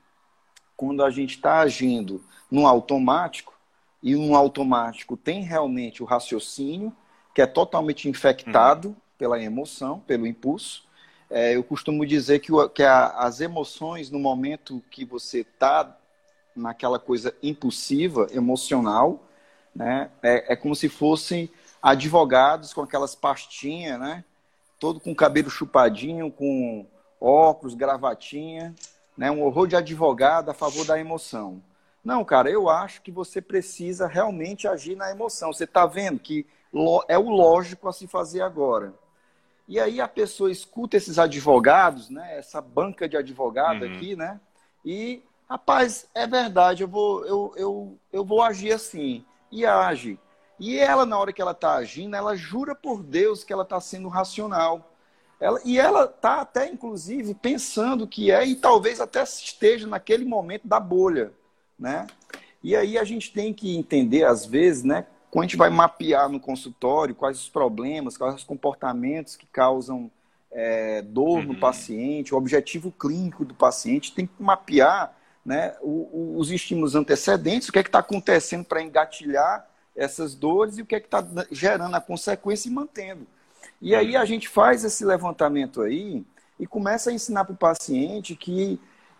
[0.78, 3.54] quando a gente está agindo no automático
[4.02, 6.96] e um automático tem realmente o raciocínio
[7.34, 8.96] que é totalmente infectado uhum.
[9.18, 10.86] pela emoção, pelo impulso.
[11.30, 15.98] É, eu costumo dizer que, o, que a, as emoções no momento que você está
[16.56, 19.28] naquela coisa impulsiva, emocional,
[19.76, 21.50] né, é, é como se fossem
[21.82, 24.24] advogados com aquelas pastinhas, né?
[24.80, 26.86] Todo com cabelo chupadinho, com
[27.20, 28.76] óculos, gravatinha,
[29.18, 29.32] né?
[29.32, 31.62] Um horror de advogado a favor da emoção.
[32.04, 35.52] Não, cara, eu acho que você precisa realmente agir na emoção.
[35.52, 36.46] Você está vendo que
[37.08, 38.94] é o lógico a se fazer agora.
[39.68, 42.38] E aí a pessoa escuta esses advogados, né?
[42.38, 43.96] Essa banca de advogado uhum.
[43.96, 44.40] aqui, né?
[44.86, 49.26] E, rapaz, é verdade, eu vou, eu, eu, eu vou agir assim.
[49.52, 50.20] E age.
[50.60, 53.80] E ela, na hora que ela está agindo, ela jura por Deus que ela está
[53.80, 54.92] sendo racional.
[55.40, 60.68] Ela, e ela está até, inclusive, pensando que é, e talvez até esteja naquele momento
[60.68, 61.34] da bolha.
[61.78, 62.08] Né?
[62.64, 66.30] E aí a gente tem que entender, às vezes, né, quando a gente vai mapear
[66.30, 70.10] no consultório quais os problemas, quais os comportamentos que causam
[70.50, 71.48] é, dor uhum.
[71.48, 75.14] no paciente, o objetivo clínico do paciente, tem que mapear
[75.46, 80.36] né, o, o, os estímulos antecedentes, o que é que está acontecendo para engatilhar essas
[80.36, 83.26] dores e o que é que está gerando a consequência e mantendo.
[83.82, 86.26] E aí a gente faz esse levantamento aí
[86.60, 88.80] e começa a ensinar para o paciente que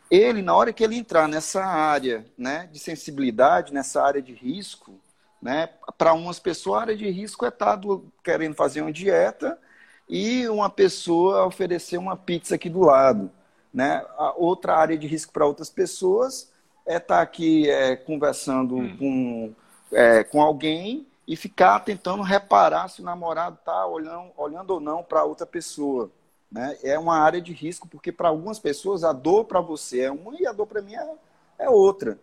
[0.10, 5.00] ele, na hora que ele entrar nessa área né, de sensibilidade, nessa área de risco,
[5.42, 7.88] né, para umas pessoas a área de risco é estar tá
[8.24, 9.60] querendo fazer uma dieta
[10.08, 13.32] e uma pessoa oferecer uma pizza aqui do lado.
[13.74, 14.04] Né?
[14.18, 16.52] A outra área de risco para outras pessoas
[16.86, 18.98] é estar tá aqui é, conversando hum.
[18.98, 19.56] com
[19.96, 25.02] é, com alguém e ficar tentando reparar se o namorado está olhando, olhando ou não
[25.02, 26.12] para outra pessoa.
[26.52, 26.78] Né?
[26.84, 30.36] É uma área de risco, porque para algumas pessoas a dor para você é uma
[30.40, 31.16] e a dor para mim é,
[31.60, 32.20] é outra.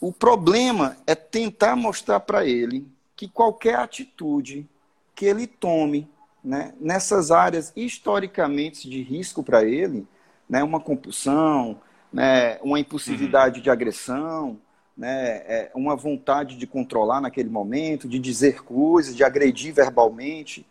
[0.00, 4.68] O problema é tentar mostrar para ele que qualquer atitude
[5.14, 6.10] que ele tome
[6.42, 10.06] né, nessas áreas historicamente de risco para ele,
[10.48, 11.80] né, uma compulsão,
[12.12, 13.62] né, uma impulsividade uhum.
[13.62, 14.60] de agressão,
[14.96, 20.66] né, é uma vontade de controlar naquele momento, de dizer coisas, de agredir verbalmente.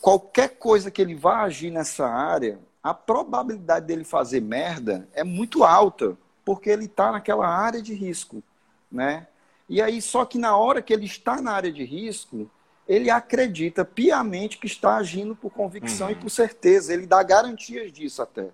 [0.00, 5.64] Qualquer coisa que ele vá agir nessa área, a probabilidade dele fazer merda é muito
[5.64, 8.42] alta, porque ele está naquela área de risco.
[8.90, 9.26] Né?
[9.68, 12.50] E aí, só que na hora que ele está na área de risco,
[12.88, 16.12] ele acredita piamente que está agindo por convicção uhum.
[16.12, 16.92] e por certeza.
[16.92, 18.48] Ele dá garantias disso até.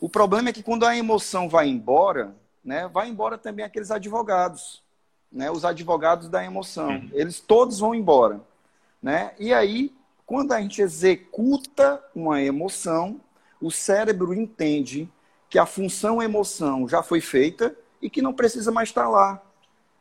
[0.00, 2.34] O problema é que quando a emoção vai embora,
[2.66, 4.82] né, vai embora também aqueles advogados,
[5.30, 6.88] né, os advogados da emoção.
[6.88, 7.10] Uhum.
[7.12, 8.40] Eles todos vão embora.
[9.00, 9.32] Né?
[9.38, 9.94] E aí,
[10.26, 13.20] quando a gente executa uma emoção,
[13.62, 15.08] o cérebro entende
[15.48, 19.40] que a função emoção já foi feita e que não precisa mais estar lá.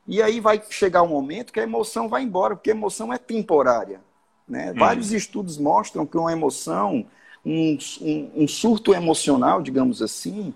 [0.08, 3.20] E aí vai chegar um momento que a emoção vai embora, porque a emoção é
[3.20, 4.02] temporária.
[4.48, 4.72] Né?
[4.72, 4.80] Uhum.
[4.80, 7.06] Vários estudos mostram que uma emoção,
[7.46, 10.52] um, um, um surto emocional, digamos assim,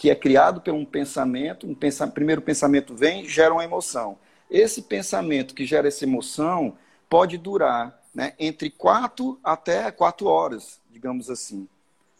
[0.00, 4.16] que é criado por um pensamento, um pensa, primeiro pensamento vem, gera uma emoção.
[4.50, 11.28] Esse pensamento que gera essa emoção pode durar né, entre quatro até quatro horas, digamos
[11.28, 11.68] assim.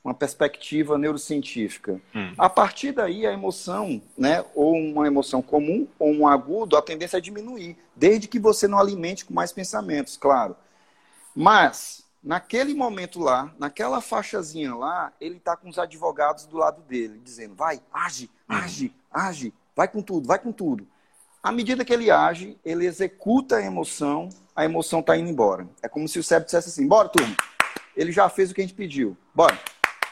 [0.05, 1.99] Uma perspectiva neurocientífica.
[2.15, 2.35] Hum.
[2.37, 7.17] A partir daí, a emoção, né, ou uma emoção comum ou um agudo, a tendência
[7.17, 10.55] é diminuir, desde que você não alimente com mais pensamentos, claro.
[11.35, 17.21] Mas Naquele momento lá, naquela faixazinha lá, ele está com os advogados do lado dele,
[17.25, 20.87] dizendo: vai, age, age, age, vai com tudo, vai com tudo.
[21.43, 25.67] À medida que ele age, ele executa a emoção, a emoção está indo embora.
[25.83, 27.35] É como se o cérebro dissesse assim: bora, turma.
[27.97, 29.17] Ele já fez o que a gente pediu.
[29.35, 29.59] Bora.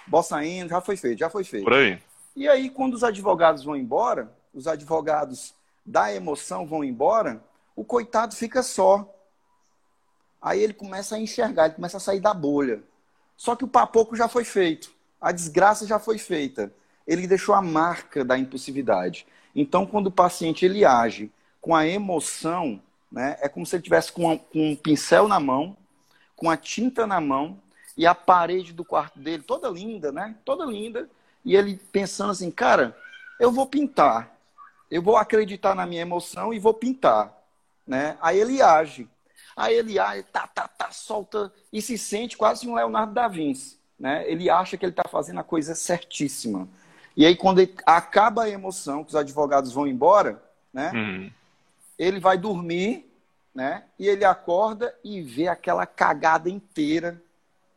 [0.07, 1.64] Bora saindo, já foi feito, já foi feito.
[1.64, 2.01] Por aí.
[2.35, 7.42] E aí, quando os advogados vão embora, os advogados da emoção vão embora,
[7.77, 9.07] o coitado fica só.
[10.40, 12.83] Aí ele começa a enxergar, ele começa a sair da bolha.
[13.37, 16.72] Só que o papoco já foi feito, a desgraça já foi feita.
[17.07, 19.27] Ele deixou a marca da impulsividade.
[19.55, 24.12] Então, quando o paciente ele age com a emoção, né, é como se ele tivesse
[24.12, 25.77] com, com um pincel na mão,
[26.37, 27.59] com a tinta na mão
[27.96, 30.37] e a parede do quarto dele toda linda, né?
[30.44, 31.11] Toda linda.
[31.44, 32.96] E ele pensando assim, cara,
[33.40, 34.37] eu vou pintar.
[34.88, 37.37] Eu vou acreditar na minha emoção e vou pintar,
[37.87, 38.16] né?
[38.20, 39.09] Aí ele age.
[39.59, 43.77] Aí ele ah, tá, tá, tá, solta e se sente quase um Leonardo da Vinci.
[43.99, 44.25] Né?
[44.31, 46.68] Ele acha que ele está fazendo a coisa certíssima.
[47.16, 50.40] E aí, quando acaba a emoção, que os advogados vão embora,
[50.73, 50.92] né?
[50.94, 51.33] Uhum.
[51.99, 53.11] Ele vai dormir,
[53.53, 53.83] né?
[53.99, 57.21] E ele acorda e vê aquela cagada inteira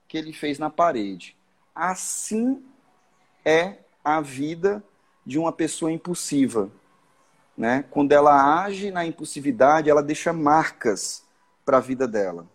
[0.08, 1.36] que ele fez na parede.
[1.74, 2.64] Assim
[3.44, 4.84] é a vida
[5.26, 6.70] de uma pessoa impulsiva.
[7.58, 7.84] Né?
[7.90, 11.24] Quando ela age na impulsividade, ela deixa marcas
[11.66, 12.48] para a vida dela.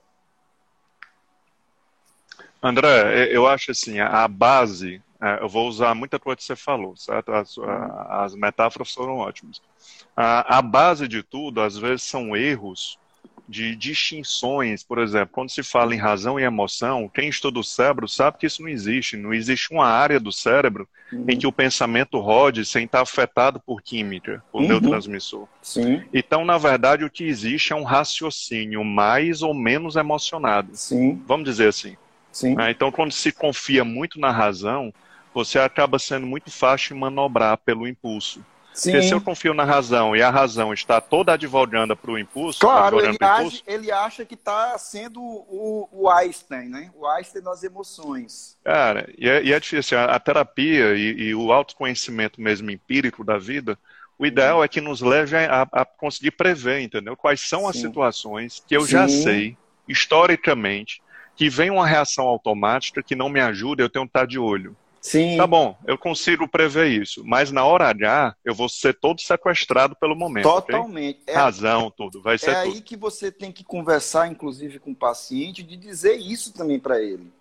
[2.63, 6.97] André, eu acho assim, a base, é, eu vou usar muita coisa que você falou,
[6.97, 7.33] certo?
[7.33, 7.57] As,
[8.09, 9.63] as metáforas foram ótimas.
[10.17, 12.99] A, a base de tudo, às vezes, são erros
[13.49, 18.09] de distinções, por exemplo, quando se fala em razão e emoção, quem estuda o cérebro
[18.09, 19.17] sabe que isso não existe.
[19.17, 21.27] Não existe uma área do cérebro uhum.
[21.29, 24.69] em que o pensamento rode sem estar afetado por química, por uhum.
[24.69, 25.47] neurotransmissor.
[25.63, 26.03] Sim.
[26.13, 30.71] Então, na verdade, o que existe é um raciocínio mais ou menos emocionado.
[30.75, 31.23] Sim.
[31.27, 31.97] Vamos dizer assim.
[32.33, 32.55] Sim.
[32.57, 32.71] Né?
[32.71, 34.93] Então, quando se confia muito na razão,
[35.33, 38.45] você acaba sendo muito fácil de manobrar pelo impulso.
[38.77, 38.93] Sim.
[38.93, 42.61] Porque se eu confio na razão e a razão está toda advogando para o impulso,
[42.61, 46.91] claro, ele, impulso, ele acha que está sendo o, o, Einstein, né?
[46.95, 48.59] O Einstein das emoções.
[48.63, 49.99] Cara, e é, e é difícil.
[49.99, 53.79] A, a terapia e, e, o autoconhecimento mesmo empírico da vida,
[54.19, 57.17] o ideal é que nos leve a, a conseguir prever, entendeu?
[57.17, 57.69] Quais são Sim.
[57.71, 58.89] as situações que eu Sim.
[58.89, 59.57] já sei,
[59.89, 61.01] historicamente,
[61.35, 64.77] que vem uma reação automática que não me ajuda, eu tenho que estar de olho.
[65.07, 65.37] Sim.
[65.37, 69.95] Tá bom, eu consigo prever isso, mas na hora H eu vou ser todo sequestrado
[69.95, 70.43] pelo momento.
[70.43, 71.21] Totalmente.
[71.23, 71.33] Okay?
[71.33, 72.75] É, Razão, tudo, vai ser É tudo.
[72.75, 77.01] aí que você tem que conversar, inclusive, com o paciente, de dizer isso também para
[77.01, 77.33] ele.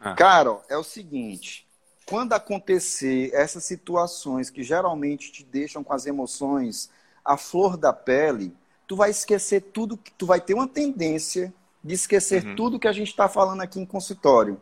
[0.00, 0.14] Ah.
[0.14, 1.64] Cara, é o seguinte:
[2.06, 6.90] quando acontecer essas situações que geralmente te deixam com as emoções
[7.24, 8.52] à flor da pele,
[8.84, 11.54] tu vai esquecer tudo, tu vai ter uma tendência
[11.84, 12.56] de esquecer uhum.
[12.56, 14.60] tudo que a gente está falando aqui em consultório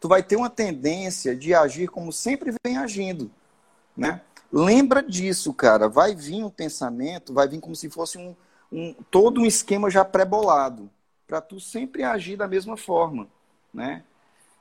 [0.00, 3.30] tu vai ter uma tendência de agir como sempre vem agindo,
[3.96, 4.22] né?
[4.50, 5.88] Lembra disso, cara.
[5.88, 8.34] Vai vir um pensamento, vai vir como se fosse um,
[8.72, 10.90] um todo um esquema já pré-bolado,
[11.26, 13.28] para tu sempre agir da mesma forma,
[13.72, 14.02] né?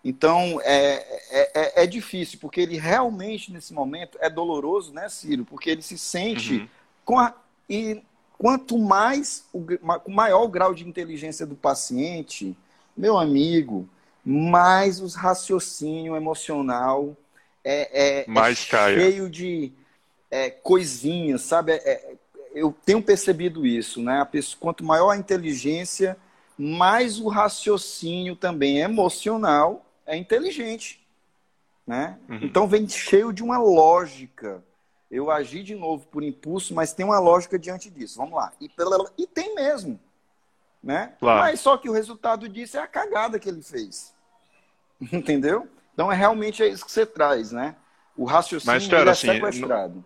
[0.04, 0.94] Então, é,
[1.30, 5.44] é, é, é, difícil, porque ele realmente, nesse momento, é doloroso, né, Ciro?
[5.44, 6.68] Porque ele se sente uhum.
[7.04, 7.34] com a...
[7.70, 8.02] E
[8.38, 9.66] quanto mais, o,
[10.08, 12.56] maior o grau de inteligência do paciente,
[12.96, 13.90] meu amigo,
[14.24, 17.16] mais os raciocínio emocional
[17.64, 19.72] é, é, mais é cheio de
[20.30, 21.74] é, coisinhas, sabe?
[21.74, 22.16] É, é,
[22.54, 24.26] eu tenho percebido isso, né?
[24.26, 26.18] Pessoa, quanto maior a inteligência,
[26.58, 31.06] mais o raciocínio também emocional é inteligente,
[31.86, 32.18] né?
[32.28, 32.40] Uhum.
[32.42, 34.64] Então vem cheio de uma lógica.
[35.10, 38.18] Eu agi de novo por impulso, mas tem uma lógica diante disso.
[38.18, 38.52] Vamos lá.
[38.62, 38.70] E,
[39.18, 40.00] e tem mesmo
[40.84, 41.14] né?
[41.20, 41.40] Claro.
[41.42, 44.14] Mas só que o resultado disso é a cagada que ele fez.
[45.12, 45.68] Entendeu?
[45.94, 47.76] Então é realmente é isso que você traz, né?
[48.16, 50.04] O raciocínio Mas, cara, é assim, sequestrado.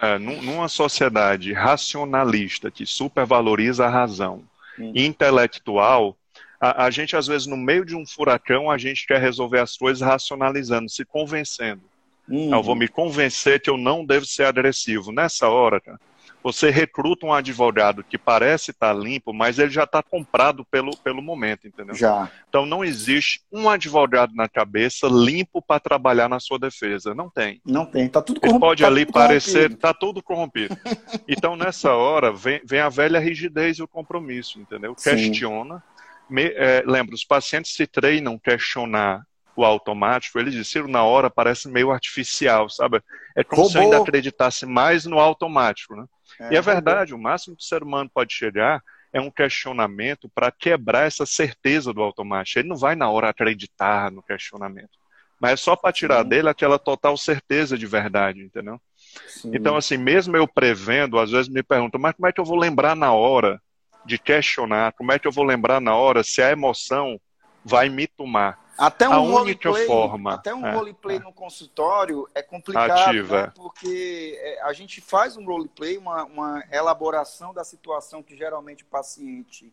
[0.00, 4.42] É, numa sociedade racionalista que supervaloriza a razão,
[4.78, 4.92] hum.
[4.94, 6.16] intelectual,
[6.60, 9.76] a, a, gente às vezes no meio de um furacão a gente quer resolver as
[9.76, 11.82] coisas racionalizando, se convencendo.
[12.28, 12.52] Hum.
[12.52, 15.12] Eu vou me convencer que eu não devo ser agressivo.
[15.12, 16.00] Nessa hora, cara,
[16.44, 20.94] você recruta um advogado que parece estar tá limpo, mas ele já está comprado pelo,
[20.98, 21.94] pelo momento, entendeu?
[21.94, 22.30] Já.
[22.46, 27.14] Então não existe um advogado na cabeça limpo para trabalhar na sua defesa.
[27.14, 27.62] Não tem.
[27.64, 28.06] Não tem.
[28.10, 28.56] Tá tudo corrompido.
[28.56, 30.76] Ele pode tá ali parecer, está tudo corrompido.
[31.26, 34.94] então nessa hora vem, vem, a velha rigidez e o compromisso, entendeu?
[34.98, 35.16] Sim.
[35.16, 35.82] Questiona.
[36.28, 39.22] Me, é, lembra, os pacientes se treinam questionar
[39.56, 43.00] o automático, eles disseram na hora parece meio artificial, sabe?
[43.36, 43.72] É como Robô.
[43.72, 46.04] se eu ainda acreditasse mais no automático, né?
[46.40, 50.28] É, e é verdade, o máximo que o ser humano pode chegar é um questionamento
[50.28, 52.58] para quebrar essa certeza do automático.
[52.58, 54.98] Ele não vai na hora acreditar no questionamento,
[55.40, 56.28] mas é só para tirar Sim.
[56.28, 58.80] dele aquela total certeza de verdade, entendeu?
[59.28, 59.52] Sim.
[59.54, 62.56] Então, assim, mesmo eu prevendo, às vezes me perguntam, mas como é que eu vou
[62.56, 63.60] lembrar na hora
[64.04, 64.92] de questionar?
[64.92, 67.20] Como é que eu vou lembrar na hora se a emoção
[67.64, 68.58] vai me tomar?
[68.76, 70.34] Até um a única roleplay, forma.
[70.34, 71.20] Até um é, roleplay é.
[71.20, 73.12] no consultório é complicado.
[73.14, 73.52] Né?
[73.54, 78.86] porque é, a gente faz um roleplay, uma, uma elaboração da situação que geralmente o
[78.86, 79.72] paciente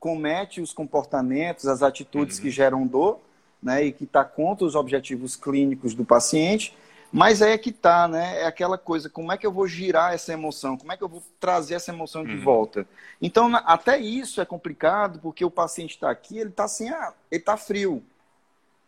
[0.00, 2.42] comete os comportamentos, as atitudes uhum.
[2.42, 3.20] que geram dor,
[3.62, 6.76] né, e que está contra os objetivos clínicos do paciente.
[7.10, 8.40] Mas é que tá, né?
[8.42, 10.76] É aquela coisa, como é que eu vou girar essa emoção?
[10.76, 12.26] Como é que eu vou trazer essa emoção uhum.
[12.26, 12.88] de volta?
[13.22, 17.40] Então, até isso é complicado, porque o paciente está aqui, ele está assim, ah, ele
[17.40, 18.02] está frio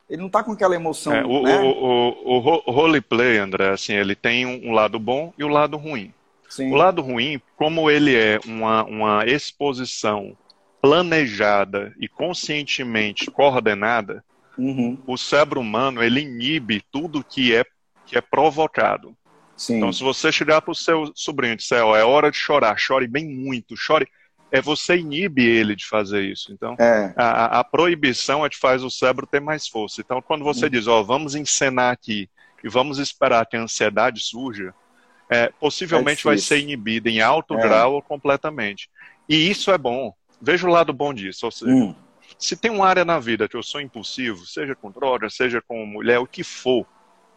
[0.08, 1.12] ele não está com aquela emoção.
[1.12, 1.58] É, o, né?
[1.60, 1.68] o,
[2.24, 6.12] o, o, roleplay, André, assim, ele tem um, lado bom e o um lado ruim.
[6.48, 6.70] Sim.
[6.72, 10.36] O lado ruim, como ele é uma, uma exposição
[10.80, 14.24] planejada e conscientemente coordenada,
[14.56, 14.96] uhum.
[15.06, 17.64] o cérebro humano ele inibe tudo que é,
[18.06, 19.16] que é provocado.
[19.56, 19.78] Sim.
[19.78, 22.78] Então, se você chegar para o seu sobrinho e disser, ó, é hora de chorar,
[22.78, 24.06] chore bem muito, chore,
[24.56, 26.52] é você inibe ele de fazer isso.
[26.52, 27.12] Então, é.
[27.16, 30.00] a, a, proibição é que faz o cérebro ter mais força.
[30.00, 30.70] Então, quando você hum.
[30.70, 32.28] diz, ó, vamos encenar aqui
[32.62, 34.74] e vamos esperar que a ansiedade surja,
[35.28, 37.60] é, possivelmente é vai ser inibida em alto é.
[37.60, 38.88] grau ou completamente.
[39.28, 40.14] E isso é bom.
[40.40, 41.46] Veja o lado bom disso.
[41.46, 41.94] Ou seja, hum.
[42.38, 45.84] se tem uma área na vida que eu sou impulsivo, seja com droga, seja com
[45.84, 46.86] mulher, o que for,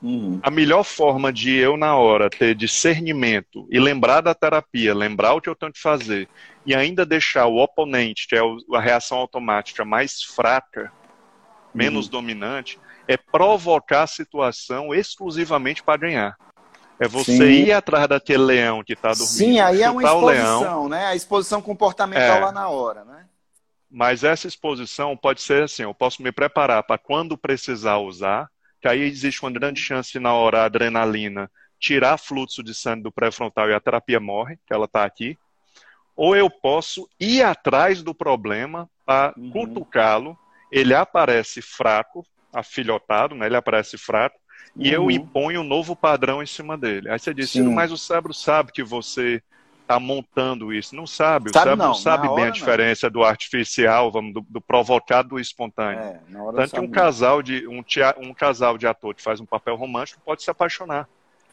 [0.02, 0.40] Uhum.
[0.42, 5.42] A melhor forma de eu, na hora, ter discernimento e lembrar da terapia, lembrar o
[5.42, 6.28] que eu tenho que fazer,
[6.70, 8.42] e ainda deixar o oponente, que é
[8.76, 10.94] a reação automática, mais fraca,
[11.74, 12.12] menos uhum.
[12.12, 16.38] dominante, é provocar a situação exclusivamente para ganhar.
[17.00, 17.44] É você Sim.
[17.44, 19.30] ir atrás daquele leão que está dormindo.
[19.30, 21.08] Sim, aí é uma exposição, né?
[21.08, 22.40] A exposição comportamental é.
[22.40, 23.26] lá na hora, né?
[23.90, 28.48] Mas essa exposição pode ser assim: eu posso me preparar para quando precisar usar,
[28.80, 31.50] que aí existe uma grande chance na hora a adrenalina
[31.80, 35.36] tirar fluxo de sangue do pré-frontal e a terapia morre, que ela está aqui.
[36.20, 39.52] Ou eu posso ir atrás do problema para uhum.
[39.52, 40.38] cutucá-lo,
[40.70, 43.46] ele aparece fraco, afilhotado, né?
[43.46, 44.38] ele aparece fraco,
[44.76, 44.84] uhum.
[44.84, 45.12] e eu uhum.
[45.12, 47.10] imponho um novo padrão em cima dele.
[47.10, 49.42] Aí você diz, mas o cérebro sabe que você
[49.80, 50.94] está montando isso.
[50.94, 53.14] Não sabe, sabe o cérebro não, sabe bem a diferença não.
[53.14, 56.02] do artificial, vamos, do, do provocado do espontâneo.
[56.02, 56.20] É,
[56.54, 59.78] Tanto que um casal, de, um, tia, um casal de ator que faz um papel
[59.78, 61.08] romântico pode se apaixonar.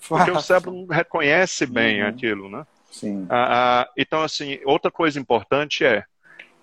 [0.08, 2.08] Porque o cérebro não reconhece bem uhum.
[2.08, 2.66] aquilo, né?
[2.90, 3.26] Sim.
[3.28, 6.04] Ah, ah, então, assim, outra coisa importante é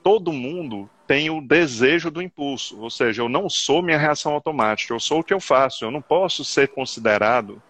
[0.02, 4.94] todo mundo tem o desejo do impulso, ou seja, eu não sou minha reação automática,
[4.94, 7.62] eu sou o que eu faço, eu não posso ser considerado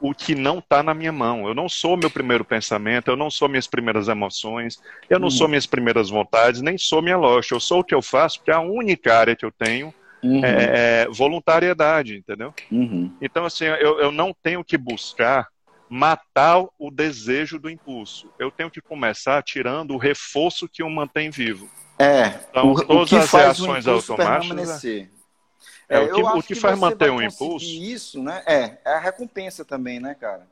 [0.00, 1.46] o que não está na minha mão.
[1.46, 4.80] Eu não sou meu primeiro pensamento, eu não sou minhas primeiras emoções,
[5.10, 5.32] eu não uhum.
[5.32, 7.48] sou minhas primeiras vontades, nem sou minha loja.
[7.52, 10.44] Eu sou o que eu faço, porque a única área que eu tenho uhum.
[10.44, 12.54] é, é, voluntariedade, entendeu?
[12.70, 13.12] Uhum.
[13.20, 15.48] Então, assim, eu, eu não tenho que buscar
[15.88, 18.30] matar o desejo do impulso.
[18.38, 21.68] Eu tenho que começar tirando o reforço que o mantém vivo.
[21.98, 24.84] É, então, o, todas o as reações automáticas.
[24.84, 25.08] É,
[25.88, 27.66] é, o que, o que, que faz manter um impulso.
[27.66, 28.42] Isso, né?
[28.46, 30.46] É, é a recompensa também, né, cara?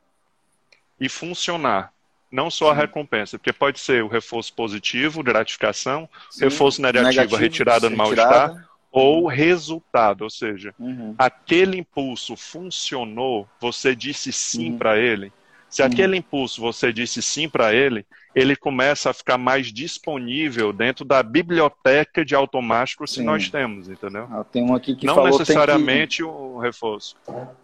[0.99, 1.93] E funcionar.
[2.29, 2.71] Não só Sim.
[2.71, 6.45] a recompensa, porque pode ser o reforço positivo, gratificação, Sim.
[6.45, 8.66] reforço negativo, negativo a retirada do mal-estar,
[8.97, 11.13] ou resultado, ou seja, uhum.
[11.17, 14.77] aquele impulso funcionou, você disse sim uhum.
[14.77, 15.31] para ele.
[15.69, 15.87] Se uhum.
[15.87, 21.21] aquele impulso você disse sim para ele, ele começa a ficar mais disponível dentro da
[21.21, 24.27] biblioteca de automáticos que nós temos, entendeu?
[24.31, 27.15] Ah, tem um aqui que Não falou, necessariamente o reforço.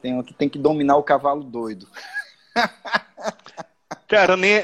[0.01, 1.87] Tem um que tem que dominar o cavalo doido.
[4.07, 4.63] Cara, nem,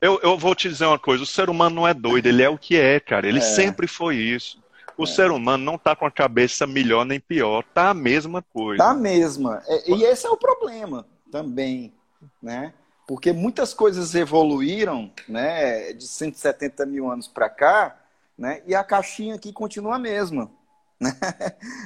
[0.00, 2.48] eu, eu vou te dizer uma coisa: o ser humano não é doido, ele é
[2.48, 3.28] o que é, cara.
[3.28, 3.42] Ele é.
[3.42, 4.58] sempre foi isso.
[4.98, 5.06] O é.
[5.06, 8.82] ser humano não tá com a cabeça melhor nem pior, tá a mesma coisa.
[8.82, 9.62] Tá a mesma.
[9.66, 11.94] É, e esse é o problema também,
[12.42, 12.74] né?
[13.08, 17.96] porque muitas coisas evoluíram, né, de 170 mil anos para cá,
[18.36, 20.50] né, e a caixinha aqui continua a mesma.
[21.00, 21.14] Né?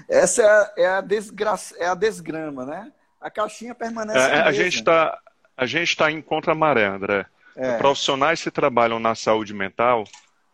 [0.09, 2.91] Essa é a, é, a desgraça, é a desgrama, né?
[3.21, 5.19] A caixinha permanece é, a, a gente está
[5.55, 7.27] A gente está em contra-maré, André.
[7.55, 7.77] É.
[7.77, 10.05] Profissionais que trabalham na saúde mental,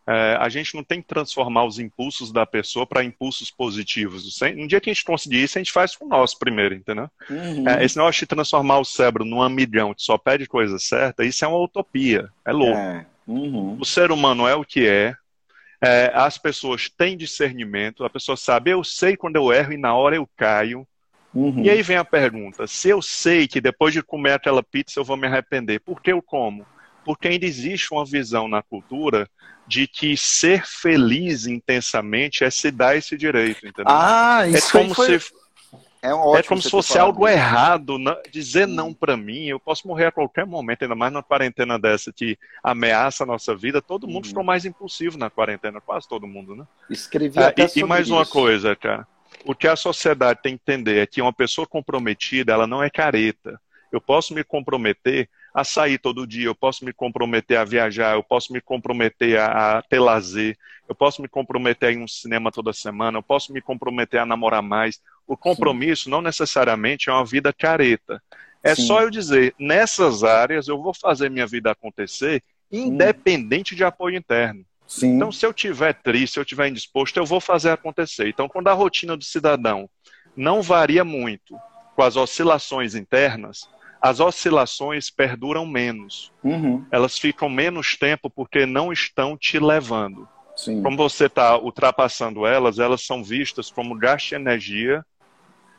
[0.09, 4.41] é, a gente não tem que transformar os impulsos da pessoa para impulsos positivos.
[4.57, 7.11] Um dia que a gente conseguir isso, a gente faz com o nosso primeiro, entendeu?
[7.29, 7.69] Uhum.
[7.69, 11.45] É, esse negócio de transformar o cérebro num amigão que só pede coisa certa, isso
[11.45, 12.31] é uma utopia.
[12.43, 12.79] É louco.
[12.79, 13.05] É.
[13.27, 13.77] Uhum.
[13.79, 15.15] O ser humano é o que é.
[15.83, 16.11] é.
[16.15, 20.17] As pessoas têm discernimento, a pessoa sabe, eu sei quando eu erro e na hora
[20.17, 20.89] eu caio.
[21.35, 21.63] Uhum.
[21.63, 25.05] E aí vem a pergunta: se eu sei que depois de comer aquela pizza eu
[25.05, 26.65] vou me arrepender, por que eu como?
[27.09, 29.27] Porque ainda existe uma visão na cultura
[29.67, 33.87] de que ser feliz intensamente é se dar esse direito, entendeu?
[33.87, 35.19] Ah, é isso é como foi...
[35.19, 35.33] se
[36.03, 38.75] é, um é como se fosse algo errado não, dizer hum.
[38.75, 39.47] não para mim.
[39.47, 43.57] Eu posso morrer a qualquer momento, ainda mais numa quarentena dessa que ameaça a nossa
[43.57, 43.81] vida.
[43.81, 44.29] Todo mundo hum.
[44.29, 46.67] ficou mais impulsivo na quarentena, quase todo mundo, né?
[46.91, 48.15] Escrevi ah, e, e mais isso.
[48.15, 49.09] uma coisa, cara.
[49.47, 52.91] O que a sociedade tem que entender é que uma pessoa comprometida, ela não é
[52.91, 53.59] careta.
[53.91, 58.23] Eu posso me comprometer a sair todo dia, eu posso me comprometer a viajar, eu
[58.23, 60.57] posso me comprometer a, a ter lazer,
[60.89, 64.27] eu posso me comprometer a ir um cinema toda semana, eu posso me comprometer a
[64.27, 65.01] namorar mais.
[65.27, 66.11] O compromisso Sim.
[66.11, 68.23] não necessariamente é uma vida careta.
[68.63, 68.87] É Sim.
[68.87, 72.43] só eu dizer, nessas áreas eu vou fazer minha vida acontecer,
[72.73, 74.65] independente de apoio interno.
[74.87, 75.17] Sim.
[75.17, 78.27] Então, se eu tiver triste, se eu tiver indisposto, eu vou fazer acontecer.
[78.27, 79.89] Então, quando a rotina do cidadão
[80.35, 81.59] não varia muito
[81.95, 83.69] com as oscilações internas,
[84.01, 86.33] as oscilações perduram menos.
[86.43, 86.85] Uhum.
[86.91, 90.29] Elas ficam menos tempo porque não estão te levando.
[90.57, 90.83] Sim.
[90.83, 95.05] Como você está ultrapassando elas, elas são vistas como gasto de energia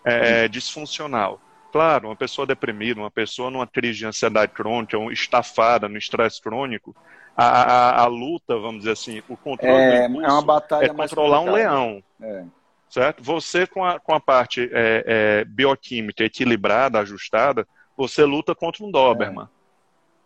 [0.04, 1.40] é, disfuncional.
[1.72, 6.96] Claro, uma pessoa deprimida, uma pessoa numa crise de ansiedade crônica, estafada, no estresse crônico,
[7.38, 11.42] a, a, a, luta, vamos dizer assim, o controle é, é uma batalha é controlar
[11.42, 12.04] um leão.
[12.22, 12.44] É.
[12.90, 13.24] Certo?
[13.24, 17.68] Você com a, com a parte é, é, bioquímica equilibrada, ajustada,
[18.00, 19.50] você luta contra um Doberman.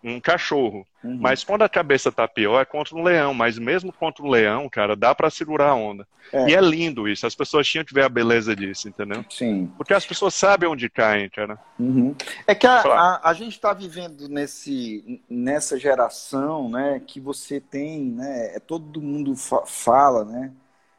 [0.04, 0.86] É um cachorro.
[1.04, 1.18] Uhum.
[1.20, 3.34] Mas quando a cabeça tá pior, é contra um leão.
[3.34, 6.06] Mas mesmo contra um leão, cara, dá para segurar a onda.
[6.32, 6.50] É.
[6.50, 7.26] E é lindo isso.
[7.26, 9.26] As pessoas tinham que ver a beleza disso, entendeu?
[9.28, 9.72] Sim.
[9.76, 11.58] Porque as pessoas sabem onde caem, cara.
[11.80, 12.14] Uhum.
[12.46, 18.04] É que a, a, a gente está vivendo nesse, nessa geração, né, que você tem,
[18.04, 20.52] né, é, todo mundo fa fala, né,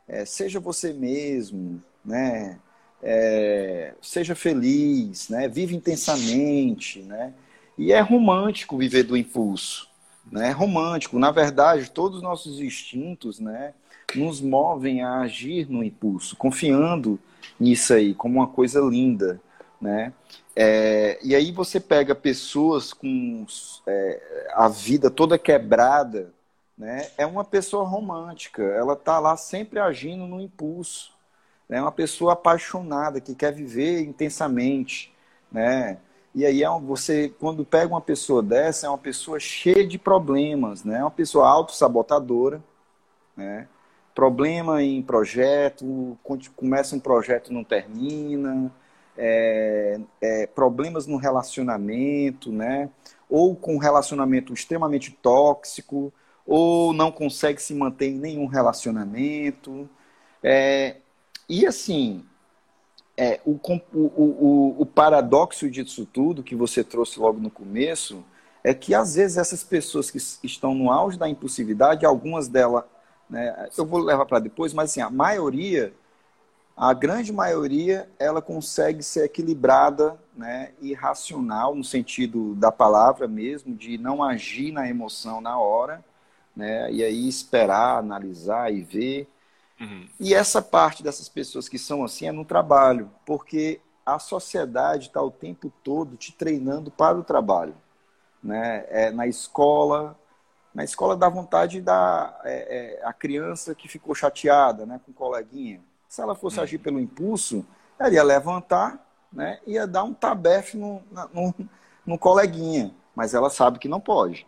[0.09, 2.59] é, seja você mesmo, né,
[3.05, 7.33] é, seja feliz, né, vive intensamente, né,
[7.77, 9.89] e é romântico viver do impulso,
[10.31, 10.49] né?
[10.49, 11.19] É romântico.
[11.19, 13.75] Na verdade, todos os nossos instintos, né,
[14.15, 17.19] nos movem a agir no impulso, confiando
[17.59, 19.41] nisso aí como uma coisa linda,
[19.81, 20.13] né?
[20.57, 23.45] É, e aí você pega pessoas com
[23.87, 26.33] é, a vida toda quebrada,
[26.79, 27.11] né?
[27.19, 28.63] É uma pessoa romântica.
[28.63, 31.13] Ela tá lá sempre agindo no impulso.
[31.69, 35.13] É uma pessoa apaixonada que quer viver intensamente,
[35.51, 35.99] né?
[36.35, 40.85] E aí é você, quando pega uma pessoa dessa, é uma pessoa cheia de problemas,
[40.85, 40.99] né?
[40.99, 42.63] É uma pessoa autossabotadora,
[43.37, 43.69] né?
[44.15, 46.19] Problema em projeto,
[46.57, 48.73] começa um projeto não termina,
[49.17, 52.91] é, é, problemas no relacionamento, né?
[53.29, 56.13] Ou com um relacionamento extremamente tóxico,
[56.47, 59.89] ou não consegue se manter em nenhum relacionamento.
[60.43, 60.97] É,
[61.49, 62.25] e assim,
[63.17, 63.59] é, o,
[63.93, 68.25] o, o, paradoxo disso tudo, que você trouxe logo no começo,
[68.63, 72.85] é que às vezes essas pessoas que estão no auge da impulsividade, algumas delas,
[73.29, 75.95] né, eu vou levar para depois, mas assim, a maioria,
[76.77, 83.77] a grande maioria, ela consegue ser equilibrada né, e racional, no sentido da palavra mesmo,
[83.77, 86.05] de não agir na emoção na hora,
[86.57, 89.29] né, e aí esperar, analisar e ver.
[89.81, 90.09] Uhum.
[90.21, 95.21] E essa parte dessas pessoas que são assim é no trabalho, porque a sociedade está
[95.23, 97.75] o tempo todo te treinando para o trabalho.
[98.43, 98.85] Né?
[98.89, 100.19] É, na escola,
[100.75, 105.15] na escola dá vontade da é, é, a criança que ficou chateada né, com o
[105.15, 105.81] coleguinha.
[106.09, 106.63] Se ela fosse uhum.
[106.63, 107.67] agir pelo impulso,
[107.99, 109.05] ela ia levantar
[109.35, 111.03] né, ia dar um tabefe no,
[111.33, 111.55] no,
[112.07, 114.47] no coleguinha, mas ela sabe que não pode.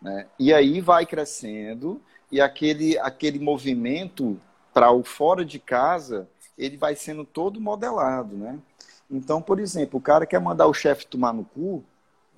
[0.00, 0.26] Né?
[0.38, 2.00] E aí vai crescendo
[2.30, 4.40] e aquele, aquele movimento
[4.72, 8.58] para o fora de casa, ele vai sendo todo modelado, né?
[9.10, 11.84] Então, por exemplo, o cara quer mandar o chefe tomar no cu,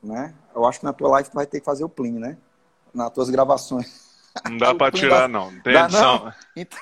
[0.02, 0.34] né?
[0.54, 2.36] Eu acho que na tua live tu vai ter que fazer o plim, né?
[2.92, 4.30] Nas tuas gravações.
[4.48, 5.28] Não dá para tirar, vai...
[5.28, 5.50] não.
[5.60, 6.24] Tem dá, edição.
[6.24, 6.32] Não.
[6.56, 6.78] Então...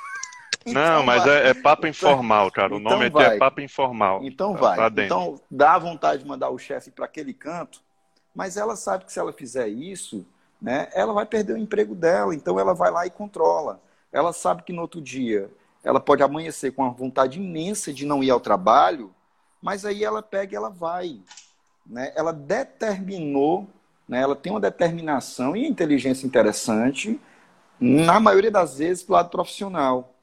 [0.66, 2.74] Então não, mas é, é, papo informal, cara.
[2.74, 3.26] O então nome vai.
[3.26, 4.20] aqui é papo informal.
[4.24, 5.04] Então tá vai.
[5.04, 7.80] Então dá vontade de mandar o chefe para aquele canto,
[8.34, 10.26] mas ela sabe que se ela fizer isso,
[10.60, 13.80] né, ela vai perder o emprego dela, então ela vai lá e controla.
[14.12, 15.50] Ela sabe que no outro dia
[15.84, 19.14] ela pode amanhecer com uma vontade imensa de não ir ao trabalho,
[19.62, 21.20] mas aí ela pega e ela vai.
[21.86, 22.12] Né?
[22.16, 23.68] Ela determinou,
[24.08, 24.20] né?
[24.20, 27.20] ela tem uma determinação e inteligência interessante,
[27.78, 30.14] na maioria das vezes, para o lado profissional.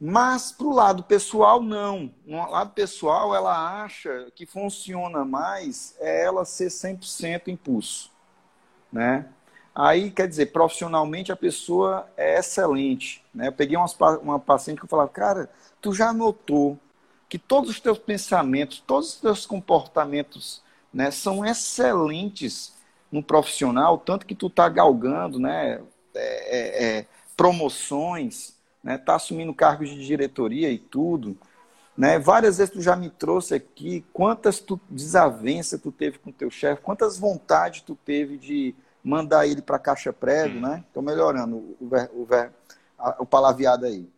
[0.00, 2.12] Mas para o lado pessoal, não.
[2.26, 8.10] No lado pessoal, ela acha que funciona mais é ela ser 100% impulso.
[8.92, 9.28] Né?
[9.74, 13.24] Aí, quer dizer, profissionalmente a pessoa é excelente.
[13.34, 13.48] Né?
[13.48, 15.50] Eu peguei umas, uma paciente que eu falava, cara,
[15.80, 16.78] tu já notou
[17.28, 20.62] que todos os teus pensamentos, todos os teus comportamentos
[20.92, 22.74] né, são excelentes
[23.10, 25.80] no profissional, tanto que tu está galgando né,
[26.14, 26.18] é,
[26.58, 28.54] é, é, promoções,
[28.84, 31.34] né, tá assumindo cargos de diretoria e tudo.
[31.96, 32.18] Né?
[32.18, 37.18] Várias vezes tu já me trouxe aqui quantas desavenças tu teve com teu chefe, quantas
[37.18, 40.84] vontades tu teve de mandar ele para a caixa prego, né?
[40.86, 42.52] Estou melhorando o, ver, o, ver,
[43.18, 44.08] o palavreado aí.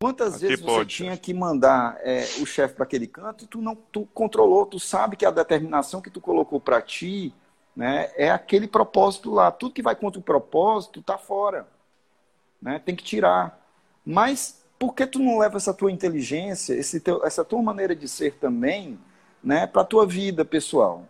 [0.00, 0.78] Quantas Aqui vezes pode.
[0.78, 4.66] você tinha que mandar é, o chefe para aquele canto e tu não tu controlou,
[4.66, 7.34] tu sabe que a determinação que tu colocou para ti
[7.74, 9.50] né, é aquele propósito lá.
[9.50, 11.66] Tudo que vai contra o propósito está fora.
[12.60, 12.80] Né?
[12.84, 13.58] Tem que tirar.
[14.04, 18.08] Mas por que tu não leva essa tua inteligência, esse teu, essa tua maneira de
[18.08, 18.98] ser também
[19.42, 21.04] né, para a tua vida pessoal?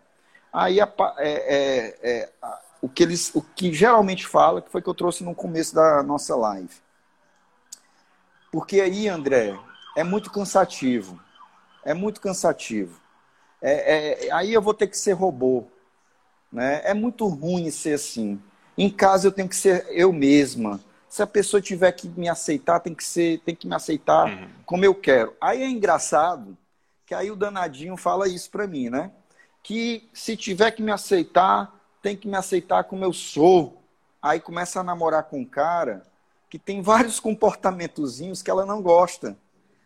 [0.53, 2.33] Aí a, é, é, é,
[2.81, 6.03] o que eles, o que geralmente fala, que foi que eu trouxe no começo da
[6.03, 6.75] nossa live.
[8.51, 9.59] Porque aí, André,
[9.97, 11.21] é muito cansativo.
[11.85, 13.01] É muito cansativo.
[13.61, 15.67] É, é, aí eu vou ter que ser robô.
[16.53, 16.81] Né?
[16.85, 18.41] É muito ruim ser assim.
[18.77, 20.81] Em casa eu tenho que ser eu mesma.
[21.09, 24.49] Se a pessoa tiver que me aceitar, tem que ser, tem que me aceitar uhum.
[24.65, 25.35] como eu quero.
[25.41, 26.57] Aí é engraçado
[27.05, 29.11] que aí o danadinho fala isso para mim, né?
[29.63, 33.83] Que se tiver que me aceitar, tem que me aceitar como eu sou.
[34.21, 36.03] Aí começa a namorar com um cara
[36.51, 39.37] que tem vários comportamentozinhos que ela não gosta.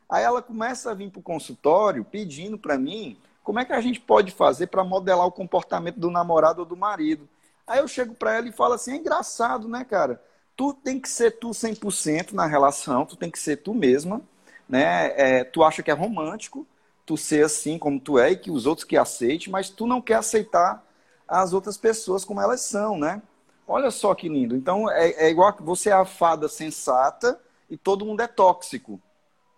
[0.09, 3.81] Aí ela começa a vir para o consultório pedindo para mim como é que a
[3.81, 7.29] gente pode fazer para modelar o comportamento do namorado ou do marido.
[7.67, 10.23] Aí eu chego para ela e falo assim: é engraçado, né, cara?
[10.57, 14.21] Tu tem que ser tu 100% na relação, tu tem que ser tu mesma,
[14.69, 15.13] né?
[15.17, 16.67] É, tu acha que é romântico
[17.05, 20.01] tu ser assim como tu é e que os outros que aceitem, mas tu não
[20.01, 20.85] quer aceitar
[21.27, 23.23] as outras pessoas como elas são, né?
[23.66, 24.57] Olha só que lindo.
[24.57, 29.01] Então é, é igual você é a fada sensata e todo mundo é tóxico,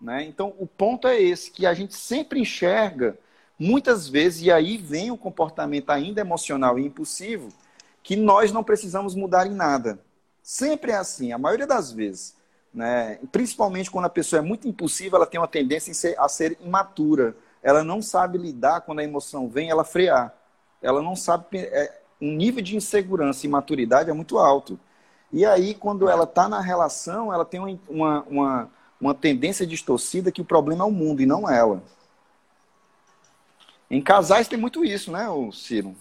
[0.00, 0.24] né?
[0.24, 3.18] Então o ponto é esse que a gente sempre enxerga
[3.58, 7.48] muitas vezes e aí vem o comportamento ainda emocional e impulsivo
[8.02, 9.98] que nós não precisamos mudar em nada.
[10.42, 12.36] Sempre é assim, a maioria das vezes.
[12.72, 13.18] Né?
[13.32, 17.34] Principalmente quando a pessoa é muito impulsiva, ela tem uma tendência a ser imatura.
[17.62, 20.34] Ela não sabe lidar quando a emoção vem, ela frear.
[20.84, 21.58] Ela não sabe.
[21.58, 24.78] É, um nível de insegurança e maturidade é muito alto.
[25.32, 28.70] E aí, quando ela está na relação, ela tem uma, uma,
[29.00, 31.82] uma tendência distorcida que o problema é o mundo e não ela.
[33.90, 35.94] Em casais tem muito isso, né, Ciro?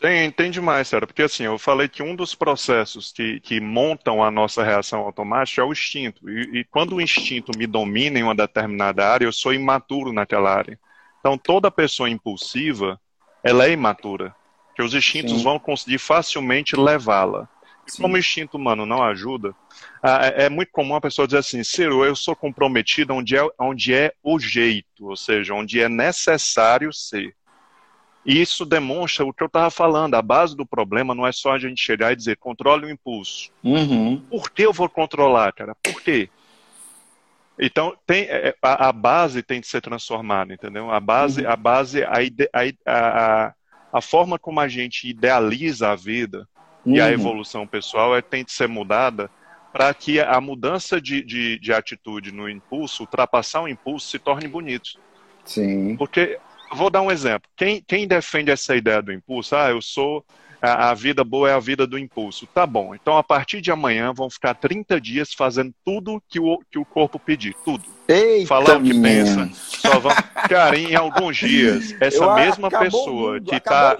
[0.00, 4.22] Tem, tem demais, Sarah, porque assim, eu falei que um dos processos que, que montam
[4.22, 6.30] a nossa reação automática é o instinto.
[6.30, 10.54] E, e, quando o instinto me domina em uma determinada área, eu sou imaturo naquela
[10.54, 10.78] área.
[11.18, 12.98] Então, toda pessoa impulsiva,
[13.48, 14.34] ela é imatura.
[14.74, 15.42] Que os instintos Sim.
[15.42, 17.48] vão conseguir facilmente levá-la.
[17.86, 19.54] E como o instinto humano não ajuda,
[20.02, 23.94] é, é muito comum a pessoa dizer assim, Ciro, eu sou comprometido onde é, onde
[23.94, 27.34] é o jeito, ou seja, onde é necessário ser.
[28.26, 30.14] E isso demonstra o que eu estava falando.
[30.14, 33.50] A base do problema não é só a gente chegar e dizer controle o impulso.
[33.64, 34.20] Uhum.
[34.28, 35.74] Por que eu vou controlar, cara?
[35.82, 36.28] Por quê?
[37.58, 40.90] Então, tem, é, a, a, base tem que ser transformada, entendeu?
[40.90, 41.50] A base, uhum.
[41.50, 42.18] a, base a,
[42.86, 43.54] a,
[43.92, 46.46] a, forma como a gente idealiza a vida
[46.86, 46.94] uhum.
[46.94, 47.12] e a uhum.
[47.12, 49.28] evolução pessoal é, tem que ser mudada
[49.72, 54.48] para que a mudança de, de, de atitude no impulso, ultrapassar o impulso, se torne
[54.48, 54.90] bonito.
[55.44, 55.96] Sim.
[55.96, 56.38] Porque
[56.72, 57.48] vou dar um exemplo.
[57.56, 60.24] Quem, quem defende essa ideia do impulso, ah, eu sou.
[60.60, 62.46] A, a, vida boa é a vida do impulso.
[62.46, 62.94] Tá bom.
[62.94, 66.84] Então, a partir de amanhã, vão ficar 30 dias fazendo tudo que o, que o
[66.84, 67.54] corpo pedir.
[67.64, 67.84] Tudo.
[68.08, 69.50] Eita Falar o que pensa.
[69.54, 70.12] Só vão...
[70.48, 73.96] Cara, em alguns dias, essa eu, mesma pessoa mundo, que tá.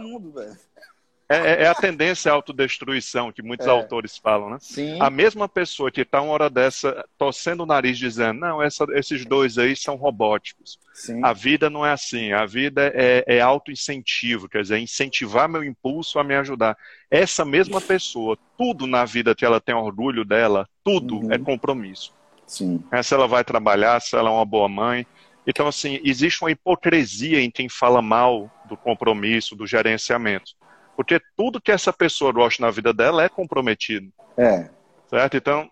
[1.31, 3.71] É, é, é, a tendência à autodestruição que muitos é.
[3.71, 4.57] autores falam, né?
[4.61, 4.99] Sim.
[4.99, 9.27] A mesma pessoa que está uma hora dessa torcendo o nariz dizendo, não, essa, esses
[9.27, 10.79] dois aí são robóticos.
[10.95, 11.21] Sim.
[11.23, 12.33] A vida não é assim.
[12.33, 16.75] A vida é, é auto-incentivo, quer dizer, incentivar meu impulso a me ajudar.
[17.11, 21.33] Essa mesma pessoa, tudo na vida que ela tem orgulho dela, tudo uhum.
[21.33, 22.15] é compromisso.
[22.47, 22.83] Sim.
[22.91, 25.07] É, se ela vai trabalhar, se ela é uma boa mãe.
[25.47, 30.57] Então, assim, existe uma hipocrisia em quem fala mal do compromisso, do gerenciamento.
[30.99, 34.13] Porque tudo que essa pessoa gosta na vida dela é comprometido.
[34.37, 34.69] É.
[35.09, 35.37] Certo?
[35.37, 35.71] Então,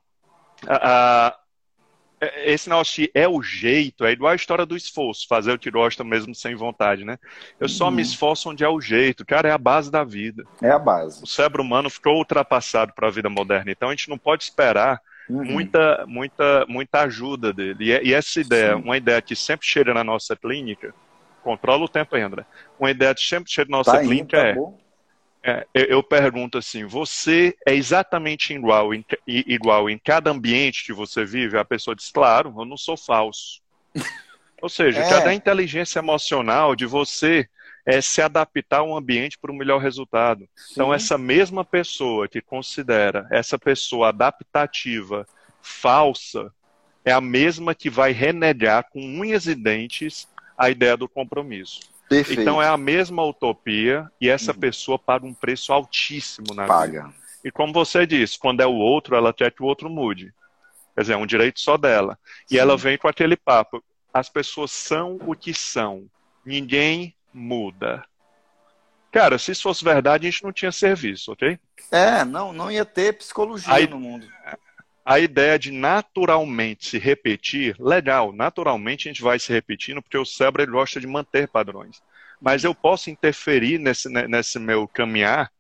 [0.65, 1.37] a, a,
[2.21, 5.69] é, esse negócio é o jeito, é igual a história do esforço, fazer o que
[5.69, 7.19] gosta mesmo sem vontade, né?
[7.59, 8.03] Eu só me uhum.
[8.03, 10.45] esforço onde é o jeito, cara, é a base da vida.
[10.63, 11.25] É a base.
[11.25, 15.01] O cérebro humano ficou ultrapassado para a vida moderna, então a gente não pode esperar
[15.29, 15.45] uhum.
[15.45, 17.87] muita, muita, muita ajuda dele.
[17.93, 18.83] E, e essa ideia, Sim.
[18.83, 20.95] uma ideia que sempre chega na nossa clínica,
[21.43, 22.47] controla o tempo aí, André.
[22.79, 24.55] Uma ideia que sempre chega na nossa tá clínica indo, tá é.
[24.55, 24.86] Bom
[25.47, 31.25] é, eu pergunto assim: você é exatamente igual em, igual em cada ambiente que você
[31.25, 31.57] vive?
[31.57, 33.63] A pessoa diz: claro, eu não sou falso.
[34.61, 35.09] Ou seja, é.
[35.09, 37.49] cada inteligência emocional de você
[37.85, 40.43] é se adaptar ao ambiente para um melhor resultado.
[40.43, 40.73] Então, Sim.
[40.73, 45.25] Então, essa mesma pessoa que considera essa pessoa adaptativa
[45.63, 46.53] falsa
[47.05, 50.27] é a mesma que vai renegar com unhas e dentes
[50.59, 51.81] a ideia do compromisso.
[52.09, 52.41] Perfeito.
[52.41, 54.59] Então é a mesma utopia e essa uhum.
[54.59, 57.05] pessoa paga um preço altíssimo na paga.
[57.05, 57.15] vida.
[57.45, 60.33] E como você disse, quando é o outro, ela quer que o outro mude.
[60.95, 62.19] Quer dizer, é um direito só dela.
[62.47, 62.55] Sim.
[62.55, 63.83] E ela vem com aquele papo:
[64.13, 66.09] as pessoas são o que são.
[66.45, 68.05] Ninguém muda.
[69.13, 71.59] Cara, se isso fosse verdade, a gente não tinha serviço, ok?
[71.91, 74.27] É, não, não ia ter psicologia Aí, no mundo
[75.07, 80.27] a ideia de naturalmente se repetir, legal, naturalmente a gente vai se repetindo porque o
[80.27, 82.03] cérebro ele gosta de manter padrões.
[82.41, 85.53] Mas eu posso interferir nesse, nesse meu caminhar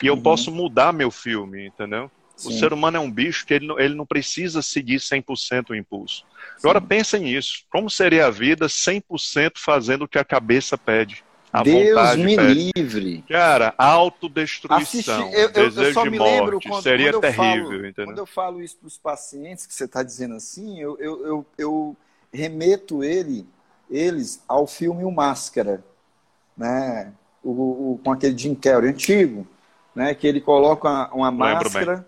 [0.00, 0.22] e eu uhum.
[0.22, 2.08] posso mudar meu filme, entendeu?
[2.36, 2.48] Sim.
[2.48, 5.74] O ser humano é um bicho que ele não, ele não precisa seguir 100% o
[5.74, 6.24] impulso.
[6.58, 7.64] Agora pensa nisso.
[7.70, 11.24] Como seria a vida 100% fazendo o que a cabeça pede?
[11.52, 12.72] A Deus me pede.
[12.74, 13.24] livre.
[13.28, 18.04] Cara, autodestruição, eu, eu, desejo eu de morte, quando, seria quando terrível, falo, entendeu?
[18.06, 21.96] Quando eu falo isso para os pacientes, que você está dizendo assim, eu, eu, eu,
[22.32, 23.46] remeto ele,
[23.90, 25.84] eles ao filme O Máscara,
[26.56, 27.12] né?
[27.44, 29.46] O, o, com aquele Jim Carrey antigo,
[29.94, 30.14] né?
[30.14, 32.06] Que ele coloca uma, máscara bem.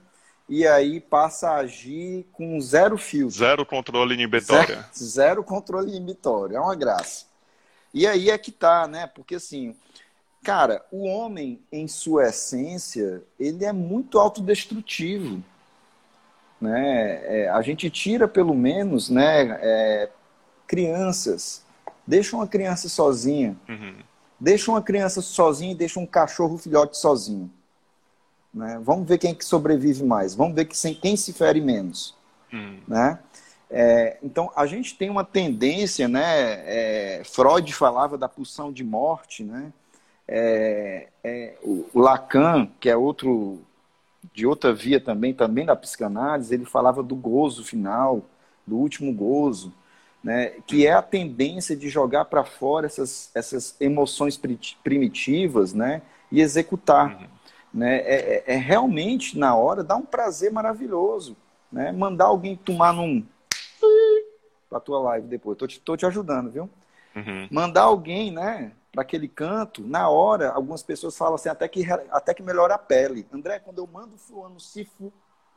[0.49, 3.37] e aí passa a agir com zero filtro.
[3.37, 4.75] Zero controle inibitório.
[4.75, 7.27] Zero, zero controle inibitório, é uma graça.
[7.95, 9.07] E aí é que tá, né?
[9.07, 9.77] Porque assim,
[10.43, 15.43] cara, o homem em sua essência, ele é muito autodestrutivo.
[16.61, 17.21] Né?
[17.25, 20.11] É, a gente tira pelo menos, né, é,
[20.67, 21.65] crianças.
[22.07, 23.57] Deixa uma criança sozinha.
[23.69, 23.97] Uhum.
[24.41, 27.51] Deixa uma criança sozinha e deixa um cachorro filhote sozinho.
[28.53, 28.81] Né?
[28.83, 30.35] Vamos ver quem que sobrevive mais.
[30.35, 32.15] Vamos ver que, quem se fere menos.
[32.53, 32.81] Uhum.
[32.89, 33.19] Né?
[33.71, 36.23] É, então, a gente tem uma tendência, né?
[36.67, 39.73] É, Freud falava da pulsão de morte, né?
[40.27, 43.61] É, é o Lacan, que é outro
[44.33, 48.23] de outra via também, também da psicanálise, ele falava do gozo final,
[48.67, 49.73] do último gozo,
[50.23, 50.53] né?
[50.67, 54.41] Que é a tendência de jogar para fora essas, essas emoções
[54.83, 56.01] primitivas, né?
[56.33, 57.27] E executar, uhum.
[57.75, 57.97] né?
[57.99, 61.37] É, é, é realmente na hora dá um prazer maravilhoso,
[61.71, 61.93] né?
[61.93, 63.25] Mandar alguém tomar num
[64.75, 65.57] para tua live depois.
[65.57, 66.69] Tô te, tô te ajudando, viu?
[67.15, 67.47] Uhum.
[67.49, 72.35] Mandar alguém, né, para aquele canto, na hora, algumas pessoas falam assim, até que, até
[72.35, 73.25] que melhora a pele.
[73.33, 75.13] André, quando eu mando fulano cifo,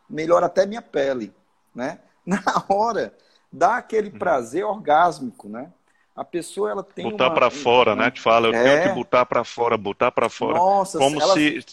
[0.07, 1.34] melhora até minha pele,
[1.74, 1.99] né?
[2.26, 3.11] Na hora,
[3.51, 4.20] dá aquele uhum.
[4.20, 5.72] prazer orgásmico, né?
[6.15, 8.11] A pessoa, ela tem Botar para fora, né?
[8.11, 8.63] Te fala, eu é...
[8.63, 10.57] tenho que botar para fora, botar para fora.
[10.57, 11.34] Nossa, como ela...
[11.34, 11.63] se...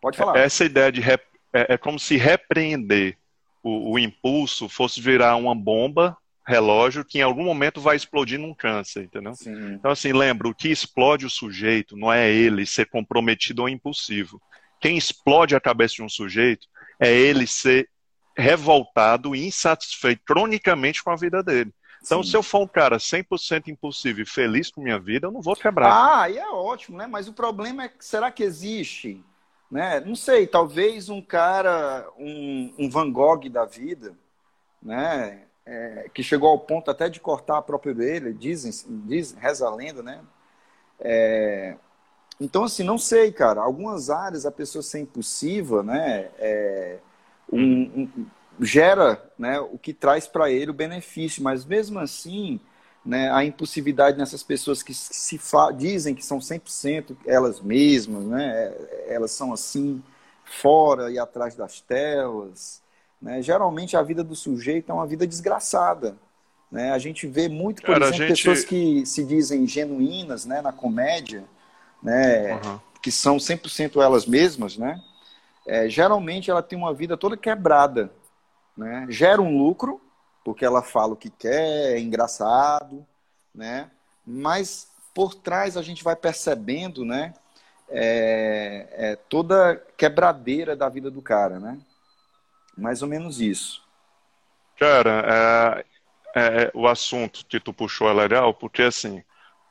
[0.00, 0.38] Pode falar.
[0.38, 1.00] Essa ideia de...
[1.00, 1.22] Rep...
[1.52, 3.16] É, é como se repreender
[3.62, 8.54] o, o impulso fosse virar uma bomba relógio que em algum momento vai explodir num
[8.54, 9.34] câncer, entendeu?
[9.34, 9.74] Sim.
[9.74, 14.40] Então, assim, lembra, o que explode o sujeito não é ele ser comprometido ou impulsivo.
[14.80, 16.66] Quem explode a cabeça de um sujeito
[16.98, 17.88] é ele ser
[18.36, 21.72] revoltado e insatisfeito cronicamente com a vida dele.
[22.02, 22.30] Então, Sim.
[22.30, 25.54] se eu for um cara 100% impulsivo e feliz com minha vida, eu não vou
[25.54, 25.92] quebrar.
[25.92, 27.06] Ah, e é ótimo, né?
[27.06, 29.22] Mas o problema é que será que existe
[29.70, 30.00] né?
[30.00, 34.14] Não sei, talvez um cara, um, um Van Gogh da vida,
[34.82, 35.42] né?
[35.64, 38.72] É, que chegou ao ponto até de cortar a própria orelha, dizem,
[39.06, 40.20] dizem reza a lenda, né?
[40.98, 41.76] É,
[42.40, 43.60] então, assim, não sei, cara.
[43.60, 46.30] Algumas áreas a pessoa ser impulsiva, né?
[46.38, 46.98] É,
[47.52, 48.26] um, um,
[48.60, 52.60] gera né, o que traz para ele o benefício, mas mesmo assim,
[53.04, 55.40] né, a impulsividade nessas pessoas que se
[55.76, 58.74] dizem que são 100% elas mesmas, né,
[59.08, 60.02] elas são assim,
[60.44, 62.82] fora e atrás das telas.
[63.20, 66.16] Né, geralmente a vida do sujeito é uma vida desgraçada.
[66.70, 66.92] Né?
[66.92, 68.36] A gente vê muito, por Cara, exemplo, gente...
[68.36, 71.44] pessoas que se dizem genuínas né, na comédia,
[72.02, 72.80] né, uhum.
[73.02, 75.02] que são 100% elas mesmas, né?
[75.66, 78.10] É, geralmente ela tem uma vida toda quebrada.
[78.76, 79.06] Né?
[79.10, 80.00] Gera um lucro,
[80.44, 83.06] porque ela fala o que quer, é engraçado,
[83.54, 83.90] né?
[84.26, 87.34] Mas por trás a gente vai percebendo, né?
[87.88, 91.78] É, é toda quebradeira da vida do cara, né?
[92.76, 93.82] Mais ou menos isso.
[94.78, 95.84] Cara,
[96.34, 99.22] é, é, o assunto que tu puxou é legal, porque assim,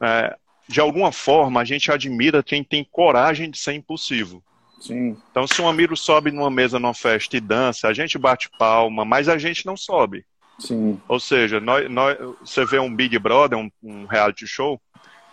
[0.02, 4.44] é, de alguma forma a gente admira quem tem coragem de ser impulsivo.
[4.80, 5.18] Sim.
[5.32, 9.04] Então, se um amigo sobe numa mesa numa festa e dança, a gente bate palma,
[9.04, 10.26] mas a gente não sobe.
[10.60, 11.00] Sim.
[11.08, 14.80] Ou seja, nós, nós, você vê um Big Brother, um, um reality show,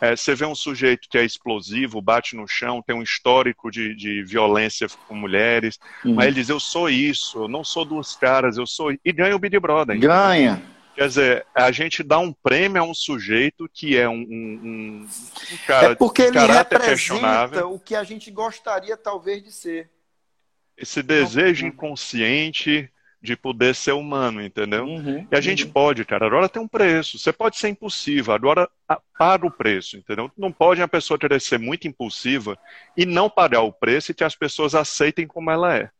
[0.01, 3.95] é, você vê um sujeito que é explosivo, bate no chão, tem um histórico de,
[3.95, 6.14] de violência com mulheres, uhum.
[6.14, 8.93] mas ele diz: Eu sou isso, eu não sou duas caras, eu sou.
[8.93, 9.99] E ganha o Big Brother.
[9.99, 10.62] Ganha.
[10.95, 15.07] Quer dizer, a gente dá um prêmio a um sujeito que é um, um,
[15.53, 16.39] um cara é porque ele
[16.87, 17.74] questionável.
[17.74, 19.91] o que a gente gostaria talvez de ser.
[20.77, 22.91] Esse desejo inconsciente
[23.27, 24.85] de poder ser humano, entendeu?
[24.85, 25.70] Uhum, e a gente uhum.
[25.70, 27.18] pode, cara, agora tem um preço.
[27.18, 28.68] Você pode ser impulsiva, agora
[29.18, 30.31] paga o preço, entendeu?
[30.37, 32.57] Não pode a pessoa querer ser muito impulsiva
[32.97, 35.91] e não pagar o preço e que as pessoas aceitem como ela é.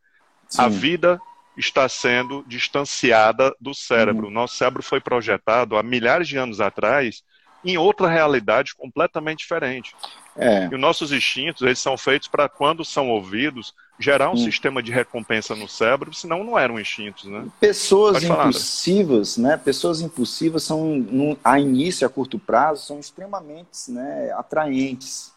[0.47, 0.61] Sim.
[0.61, 1.19] A vida
[1.57, 4.27] está sendo distanciada do cérebro.
[4.27, 4.33] Uhum.
[4.33, 7.23] Nosso cérebro foi projetado há milhares de anos atrás
[7.65, 9.93] em outra realidade completamente diferente.
[10.37, 10.65] É.
[10.71, 14.37] E os nossos instintos, eles são feitos para, quando são ouvidos, gerar um hum.
[14.37, 17.47] sistema de recompensa no cérebro, senão não eram instintos, né?
[17.59, 19.57] Pessoas impulsivas, né?
[19.57, 25.31] Pessoas impulsivas são, no, a início, a curto prazo, são extremamente né, atraentes,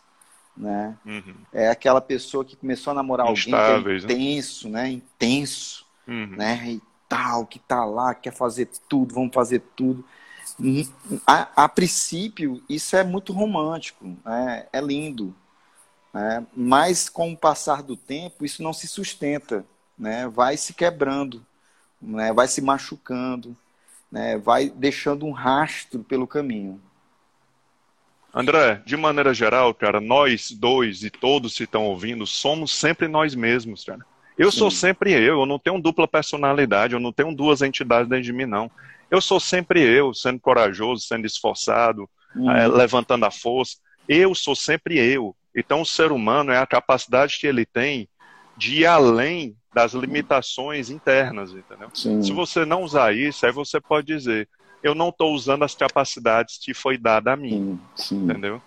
[0.56, 0.94] né?
[1.06, 1.34] Uhum.
[1.52, 4.32] É aquela pessoa que começou a namorar Instáveis, alguém que é né?
[4.34, 4.82] intenso, né?
[4.82, 4.90] né?
[4.90, 6.36] Intenso, uhum.
[6.36, 6.62] né?
[6.66, 10.04] E tal, que tá lá, quer fazer tudo, vamos fazer tudo.
[11.26, 14.66] A, a princípio, isso é muito romântico, né?
[14.72, 15.34] é lindo,
[16.12, 16.46] né?
[16.54, 19.64] Mas com o passar do tempo, isso não se sustenta,
[19.98, 20.28] né?
[20.28, 21.44] vai se quebrando,
[22.00, 22.32] né?
[22.32, 23.56] vai se machucando.
[24.10, 26.80] né, vai deixando um rastro pelo caminho.
[28.32, 33.34] André, de maneira geral, cara, nós dois e todos que estão ouvindo somos sempre nós
[33.34, 34.04] mesmos, cara.
[34.38, 34.58] Eu Sim.
[34.58, 38.32] sou sempre eu, eu não tenho dupla personalidade, eu não tenho duas entidades dentro de
[38.32, 38.70] mim, não.
[39.10, 42.08] Eu sou sempre eu, sendo corajoso, sendo esforçado,
[42.56, 43.76] é, levantando a força.
[44.08, 45.34] Eu sou sempre eu.
[45.54, 48.08] Então, o ser humano é a capacidade que ele tem
[48.56, 51.90] de ir além das limitações internas, entendeu?
[51.94, 52.22] Sim.
[52.22, 54.48] Se você não usar isso, aí você pode dizer,
[54.82, 58.24] eu não estou usando as capacidades que foi dada a mim, sim, sim.
[58.24, 58.60] entendeu?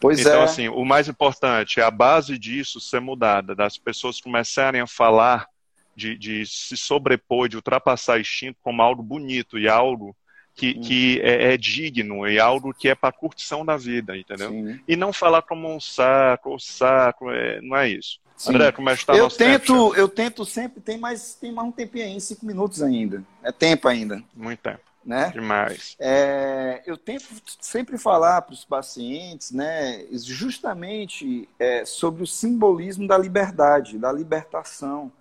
[0.00, 0.44] Pois então, é.
[0.44, 5.46] assim, o mais importante é a base disso ser mudada, das pessoas começarem a falar
[5.94, 10.16] de, de se sobrepor, de ultrapassar instinto como algo bonito e algo
[10.56, 14.50] que, que é, é, digno e algo que é para curtição da vida, entendeu?
[14.50, 14.80] Sim.
[14.88, 18.18] E não falar como um saco, saco, é, não é isso.
[18.36, 18.50] Sim.
[18.50, 21.68] André, como é que está eu tento, tempo, Eu tento sempre, tem mais, tem mais
[21.68, 23.22] um tempinho aí, cinco minutos ainda.
[23.42, 24.22] É tempo ainda.
[24.34, 24.80] Muito tempo.
[25.04, 25.30] Né?
[25.30, 25.94] Demais.
[26.00, 27.24] É, eu tento
[27.60, 35.12] sempre falar para os pacientes, né, justamente é, sobre o simbolismo da liberdade, da libertação.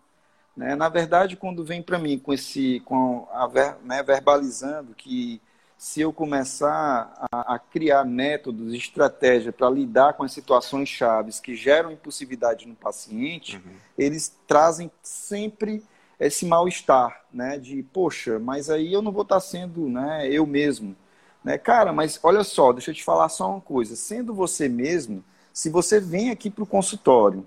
[0.56, 0.76] Né?
[0.76, 3.50] Na verdade, quando vem para mim com esse, com a,
[3.84, 5.42] né, verbalizando que
[5.78, 11.56] se eu começar a, a criar métodos, estratégias para lidar com as situações chaves que
[11.56, 13.74] geram impulsividade no paciente, uhum.
[13.98, 15.84] eles trazem sempre
[16.18, 17.58] esse mal-estar, né?
[17.58, 20.96] De, poxa, mas aí eu não vou estar tá sendo né, eu mesmo.
[21.44, 21.58] Né?
[21.58, 23.96] Cara, mas olha só, deixa eu te falar só uma coisa.
[23.98, 27.46] Sendo você mesmo, se você vem aqui para o consultório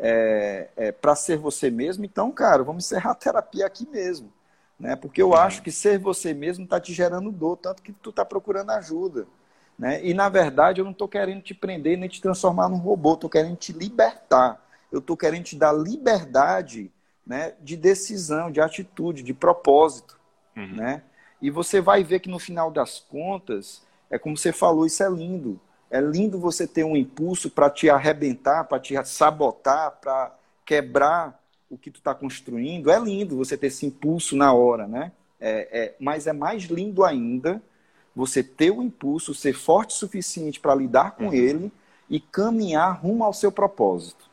[0.00, 4.32] é, é, para ser você mesmo, então, cara, vamos encerrar a terapia aqui mesmo.
[4.78, 4.96] Né?
[4.96, 5.34] Porque eu uhum.
[5.34, 9.26] acho que ser você mesmo está te gerando dor, tanto que tu está procurando ajuda.
[9.78, 10.04] Né?
[10.04, 13.28] E, na verdade, eu não estou querendo te prender nem te transformar num robô, estou
[13.28, 14.64] querendo te libertar.
[14.90, 16.90] Eu estou querendo te dar liberdade
[17.26, 20.18] né, de decisão, de atitude, de propósito.
[20.56, 20.76] Uhum.
[20.76, 21.02] Né?
[21.42, 25.08] E você vai ver que, no final das contas, é como você falou, isso é
[25.08, 25.60] lindo.
[25.90, 30.32] É lindo você ter um impulso para te arrebentar, para te sabotar, para
[30.64, 32.90] quebrar o que tu está construindo.
[32.90, 35.10] É lindo você ter esse impulso na hora, né?
[35.40, 37.60] É, é, mas é mais lindo ainda
[38.14, 41.32] você ter o impulso, ser forte o suficiente para lidar com uhum.
[41.32, 41.72] ele
[42.08, 44.28] e caminhar rumo ao seu propósito.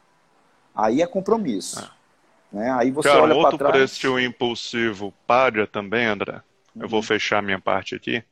[0.75, 1.79] Aí é compromisso.
[1.79, 1.91] Ah.
[2.51, 2.71] Né?
[2.71, 3.61] Aí você Cara, olha para trás.
[3.61, 6.41] Outro preço impulsivo paga também, André.
[6.75, 6.83] Uhum.
[6.83, 7.03] Eu vou uhum.
[7.03, 8.23] fechar minha parte aqui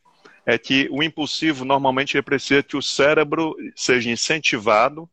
[0.46, 5.10] é que o impulsivo normalmente precisa que o cérebro seja incentivado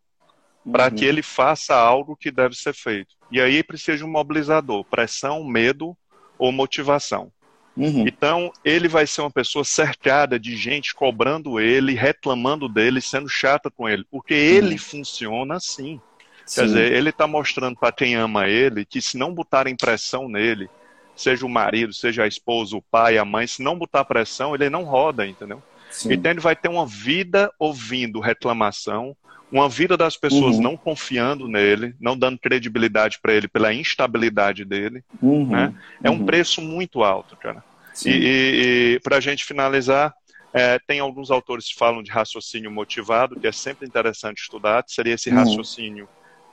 [0.71, 0.91] para uhum.
[0.95, 3.15] que ele faça algo que deve ser feito.
[3.31, 5.97] E aí precisa de um mobilizador, pressão, medo
[6.39, 7.33] ou motivação.
[7.75, 8.07] Uhum.
[8.07, 13.71] Então, ele vai ser uma pessoa cercada de gente cobrando ele, reclamando dele, sendo chata
[13.71, 14.79] com ele, porque ele uhum.
[14.79, 16.01] funciona assim.
[16.45, 16.61] Sim.
[16.61, 20.69] Quer dizer, ele está mostrando para quem ama ele que se não botarem pressão nele,
[21.17, 24.71] seja o marido, seja a esposa, o pai, a mãe, se não botar pressão, ele
[24.71, 25.63] não roda, entendeu?
[25.91, 26.15] Sim.
[26.15, 29.17] Então ele vai ter uma vida ouvindo reclamação,
[29.51, 30.63] uma vida das pessoas uhum.
[30.63, 35.05] não confiando nele, não dando credibilidade para ele pela instabilidade dele.
[35.21, 35.49] Uhum.
[35.49, 35.75] Né?
[36.03, 36.27] É um uhum.
[36.27, 37.63] preço muito alto, cara.
[37.93, 38.11] Sim.
[38.11, 40.15] E, e, e para a gente finalizar,
[40.55, 45.15] é, tem alguns autores que falam de raciocínio motivado, que é sempre interessante estudar, seria
[45.15, 45.37] esse uhum.
[45.37, 46.09] raciocínio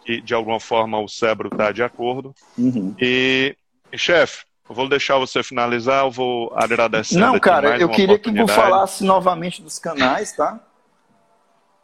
[0.05, 2.35] que de alguma forma o cérebro está de acordo.
[2.57, 2.93] Uhum.
[2.99, 3.55] E,
[3.91, 7.17] e chefe, eu vou deixar você finalizar, eu vou agradecer.
[7.17, 10.59] Não, cara, eu queria que você falasse novamente dos canais, tá?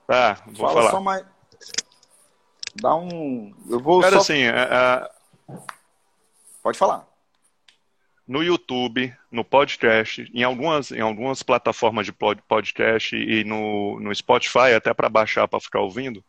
[0.05, 0.91] Tá, vou Fala falar.
[0.91, 1.25] Só mais...
[2.75, 3.53] Dá um.
[3.69, 4.01] Eu vou.
[4.01, 4.19] Cara, só...
[4.19, 5.09] assim, é, é...
[6.61, 7.07] pode falar.
[8.27, 14.73] No YouTube, no podcast, em algumas, em algumas plataformas de podcast e no, no Spotify,
[14.75, 16.23] até para baixar para ficar ouvindo,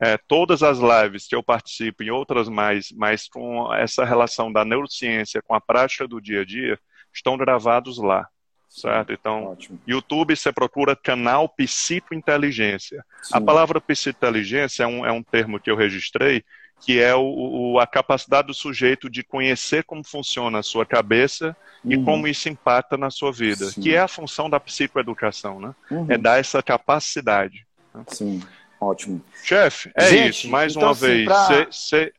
[0.00, 4.64] é, todas as lives que eu participo e outras mais, mas com essa relação da
[4.64, 6.78] neurociência com a prática do dia a dia,
[7.12, 8.26] estão gravados lá.
[8.68, 9.12] Certo?
[9.12, 9.80] Então, Ótimo.
[9.84, 13.04] YouTube você procura canal Psicointeligência.
[13.20, 13.36] Sim.
[13.36, 16.44] A palavra psicointeligência é um, é um termo que eu registrei,
[16.80, 21.54] que é o, o, a capacidade do sujeito de conhecer como funciona a sua cabeça
[21.84, 21.92] uhum.
[21.92, 23.82] e como isso impacta na sua vida, Sim.
[23.82, 25.74] que é a função da psicoeducação, né?
[25.90, 26.06] Uhum.
[26.08, 27.66] É dar essa capacidade.
[27.92, 28.04] Né?
[28.06, 28.40] Sim.
[28.80, 29.20] Ótimo.
[29.42, 30.48] Chefe, é Gente, isso.
[30.48, 31.24] Mais então, uma assim, vez.
[31.26, 31.68] Pra...
[31.70, 32.12] Cê,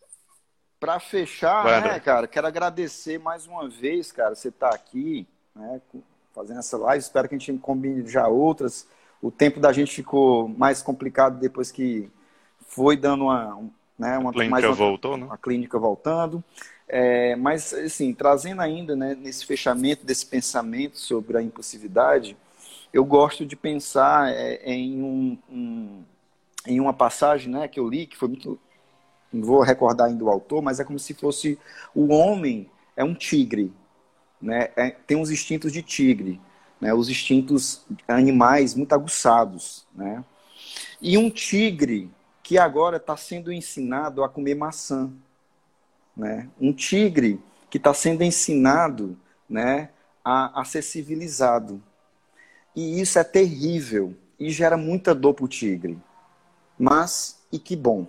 [0.79, 5.81] Para fechar, Vai, né, cara, quero agradecer mais uma vez, cara, você tá aqui, né,
[6.35, 7.03] fazendo essa live.
[7.03, 8.87] Espero que a gente combine já outras.
[9.21, 12.09] O tempo da gente ficou mais complicado depois que
[12.67, 13.59] foi dando uma,
[13.97, 15.27] né, uma, a clínica mais uma, voltou, né?
[15.29, 16.43] A clínica voltando.
[16.87, 22.35] É, mas, assim, trazendo ainda né, nesse fechamento desse pensamento sobre a impulsividade,
[22.91, 26.03] eu gosto de pensar é, em um, um,
[26.65, 28.59] em uma passagem né, que eu li, que foi muito.
[29.31, 31.57] Não vou recordar ainda o autor, mas é como se fosse
[31.95, 33.71] o homem é um tigre.
[34.41, 36.41] né, é, tem os instintos de tigre,
[36.79, 39.85] né, os instintos animais muito aguçados.
[39.95, 40.23] Né?
[41.01, 42.09] E um tigre
[42.43, 45.11] que agora está sendo ensinado a comer maçã.
[46.15, 46.49] Né?
[46.59, 47.39] Um tigre
[47.69, 49.17] que está sendo ensinado
[49.49, 49.89] né,
[50.23, 51.81] a, a ser civilizado.
[52.75, 55.97] E isso é terrível e gera muita dor para o tigre.
[56.81, 58.07] Mas, e que bom.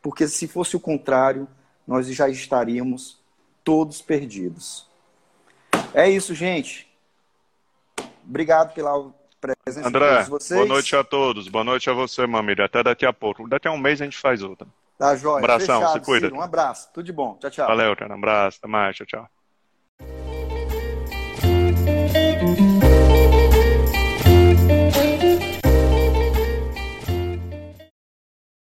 [0.00, 1.48] Porque se fosse o contrário,
[1.84, 3.18] nós já estaríamos
[3.64, 4.86] todos perdidos.
[5.92, 6.88] É isso, gente.
[8.24, 10.60] Obrigado pela presença André, de vocês.
[10.60, 11.48] Boa noite a todos.
[11.48, 12.66] Boa noite a você, Mamília.
[12.66, 13.48] Até daqui a pouco.
[13.48, 14.68] Daqui a um mês a gente faz outra.
[14.96, 15.34] Tá, joia.
[15.34, 16.26] Um abração, Fechado, se cuida.
[16.28, 16.38] Ciro.
[16.38, 16.88] Um abraço.
[16.94, 17.36] Tudo de bom.
[17.40, 17.66] Tchau, tchau.
[17.66, 18.14] Valeu, cara.
[18.14, 18.58] Um abraço.
[18.58, 18.94] Até mais.
[18.94, 19.28] Tchau, tchau.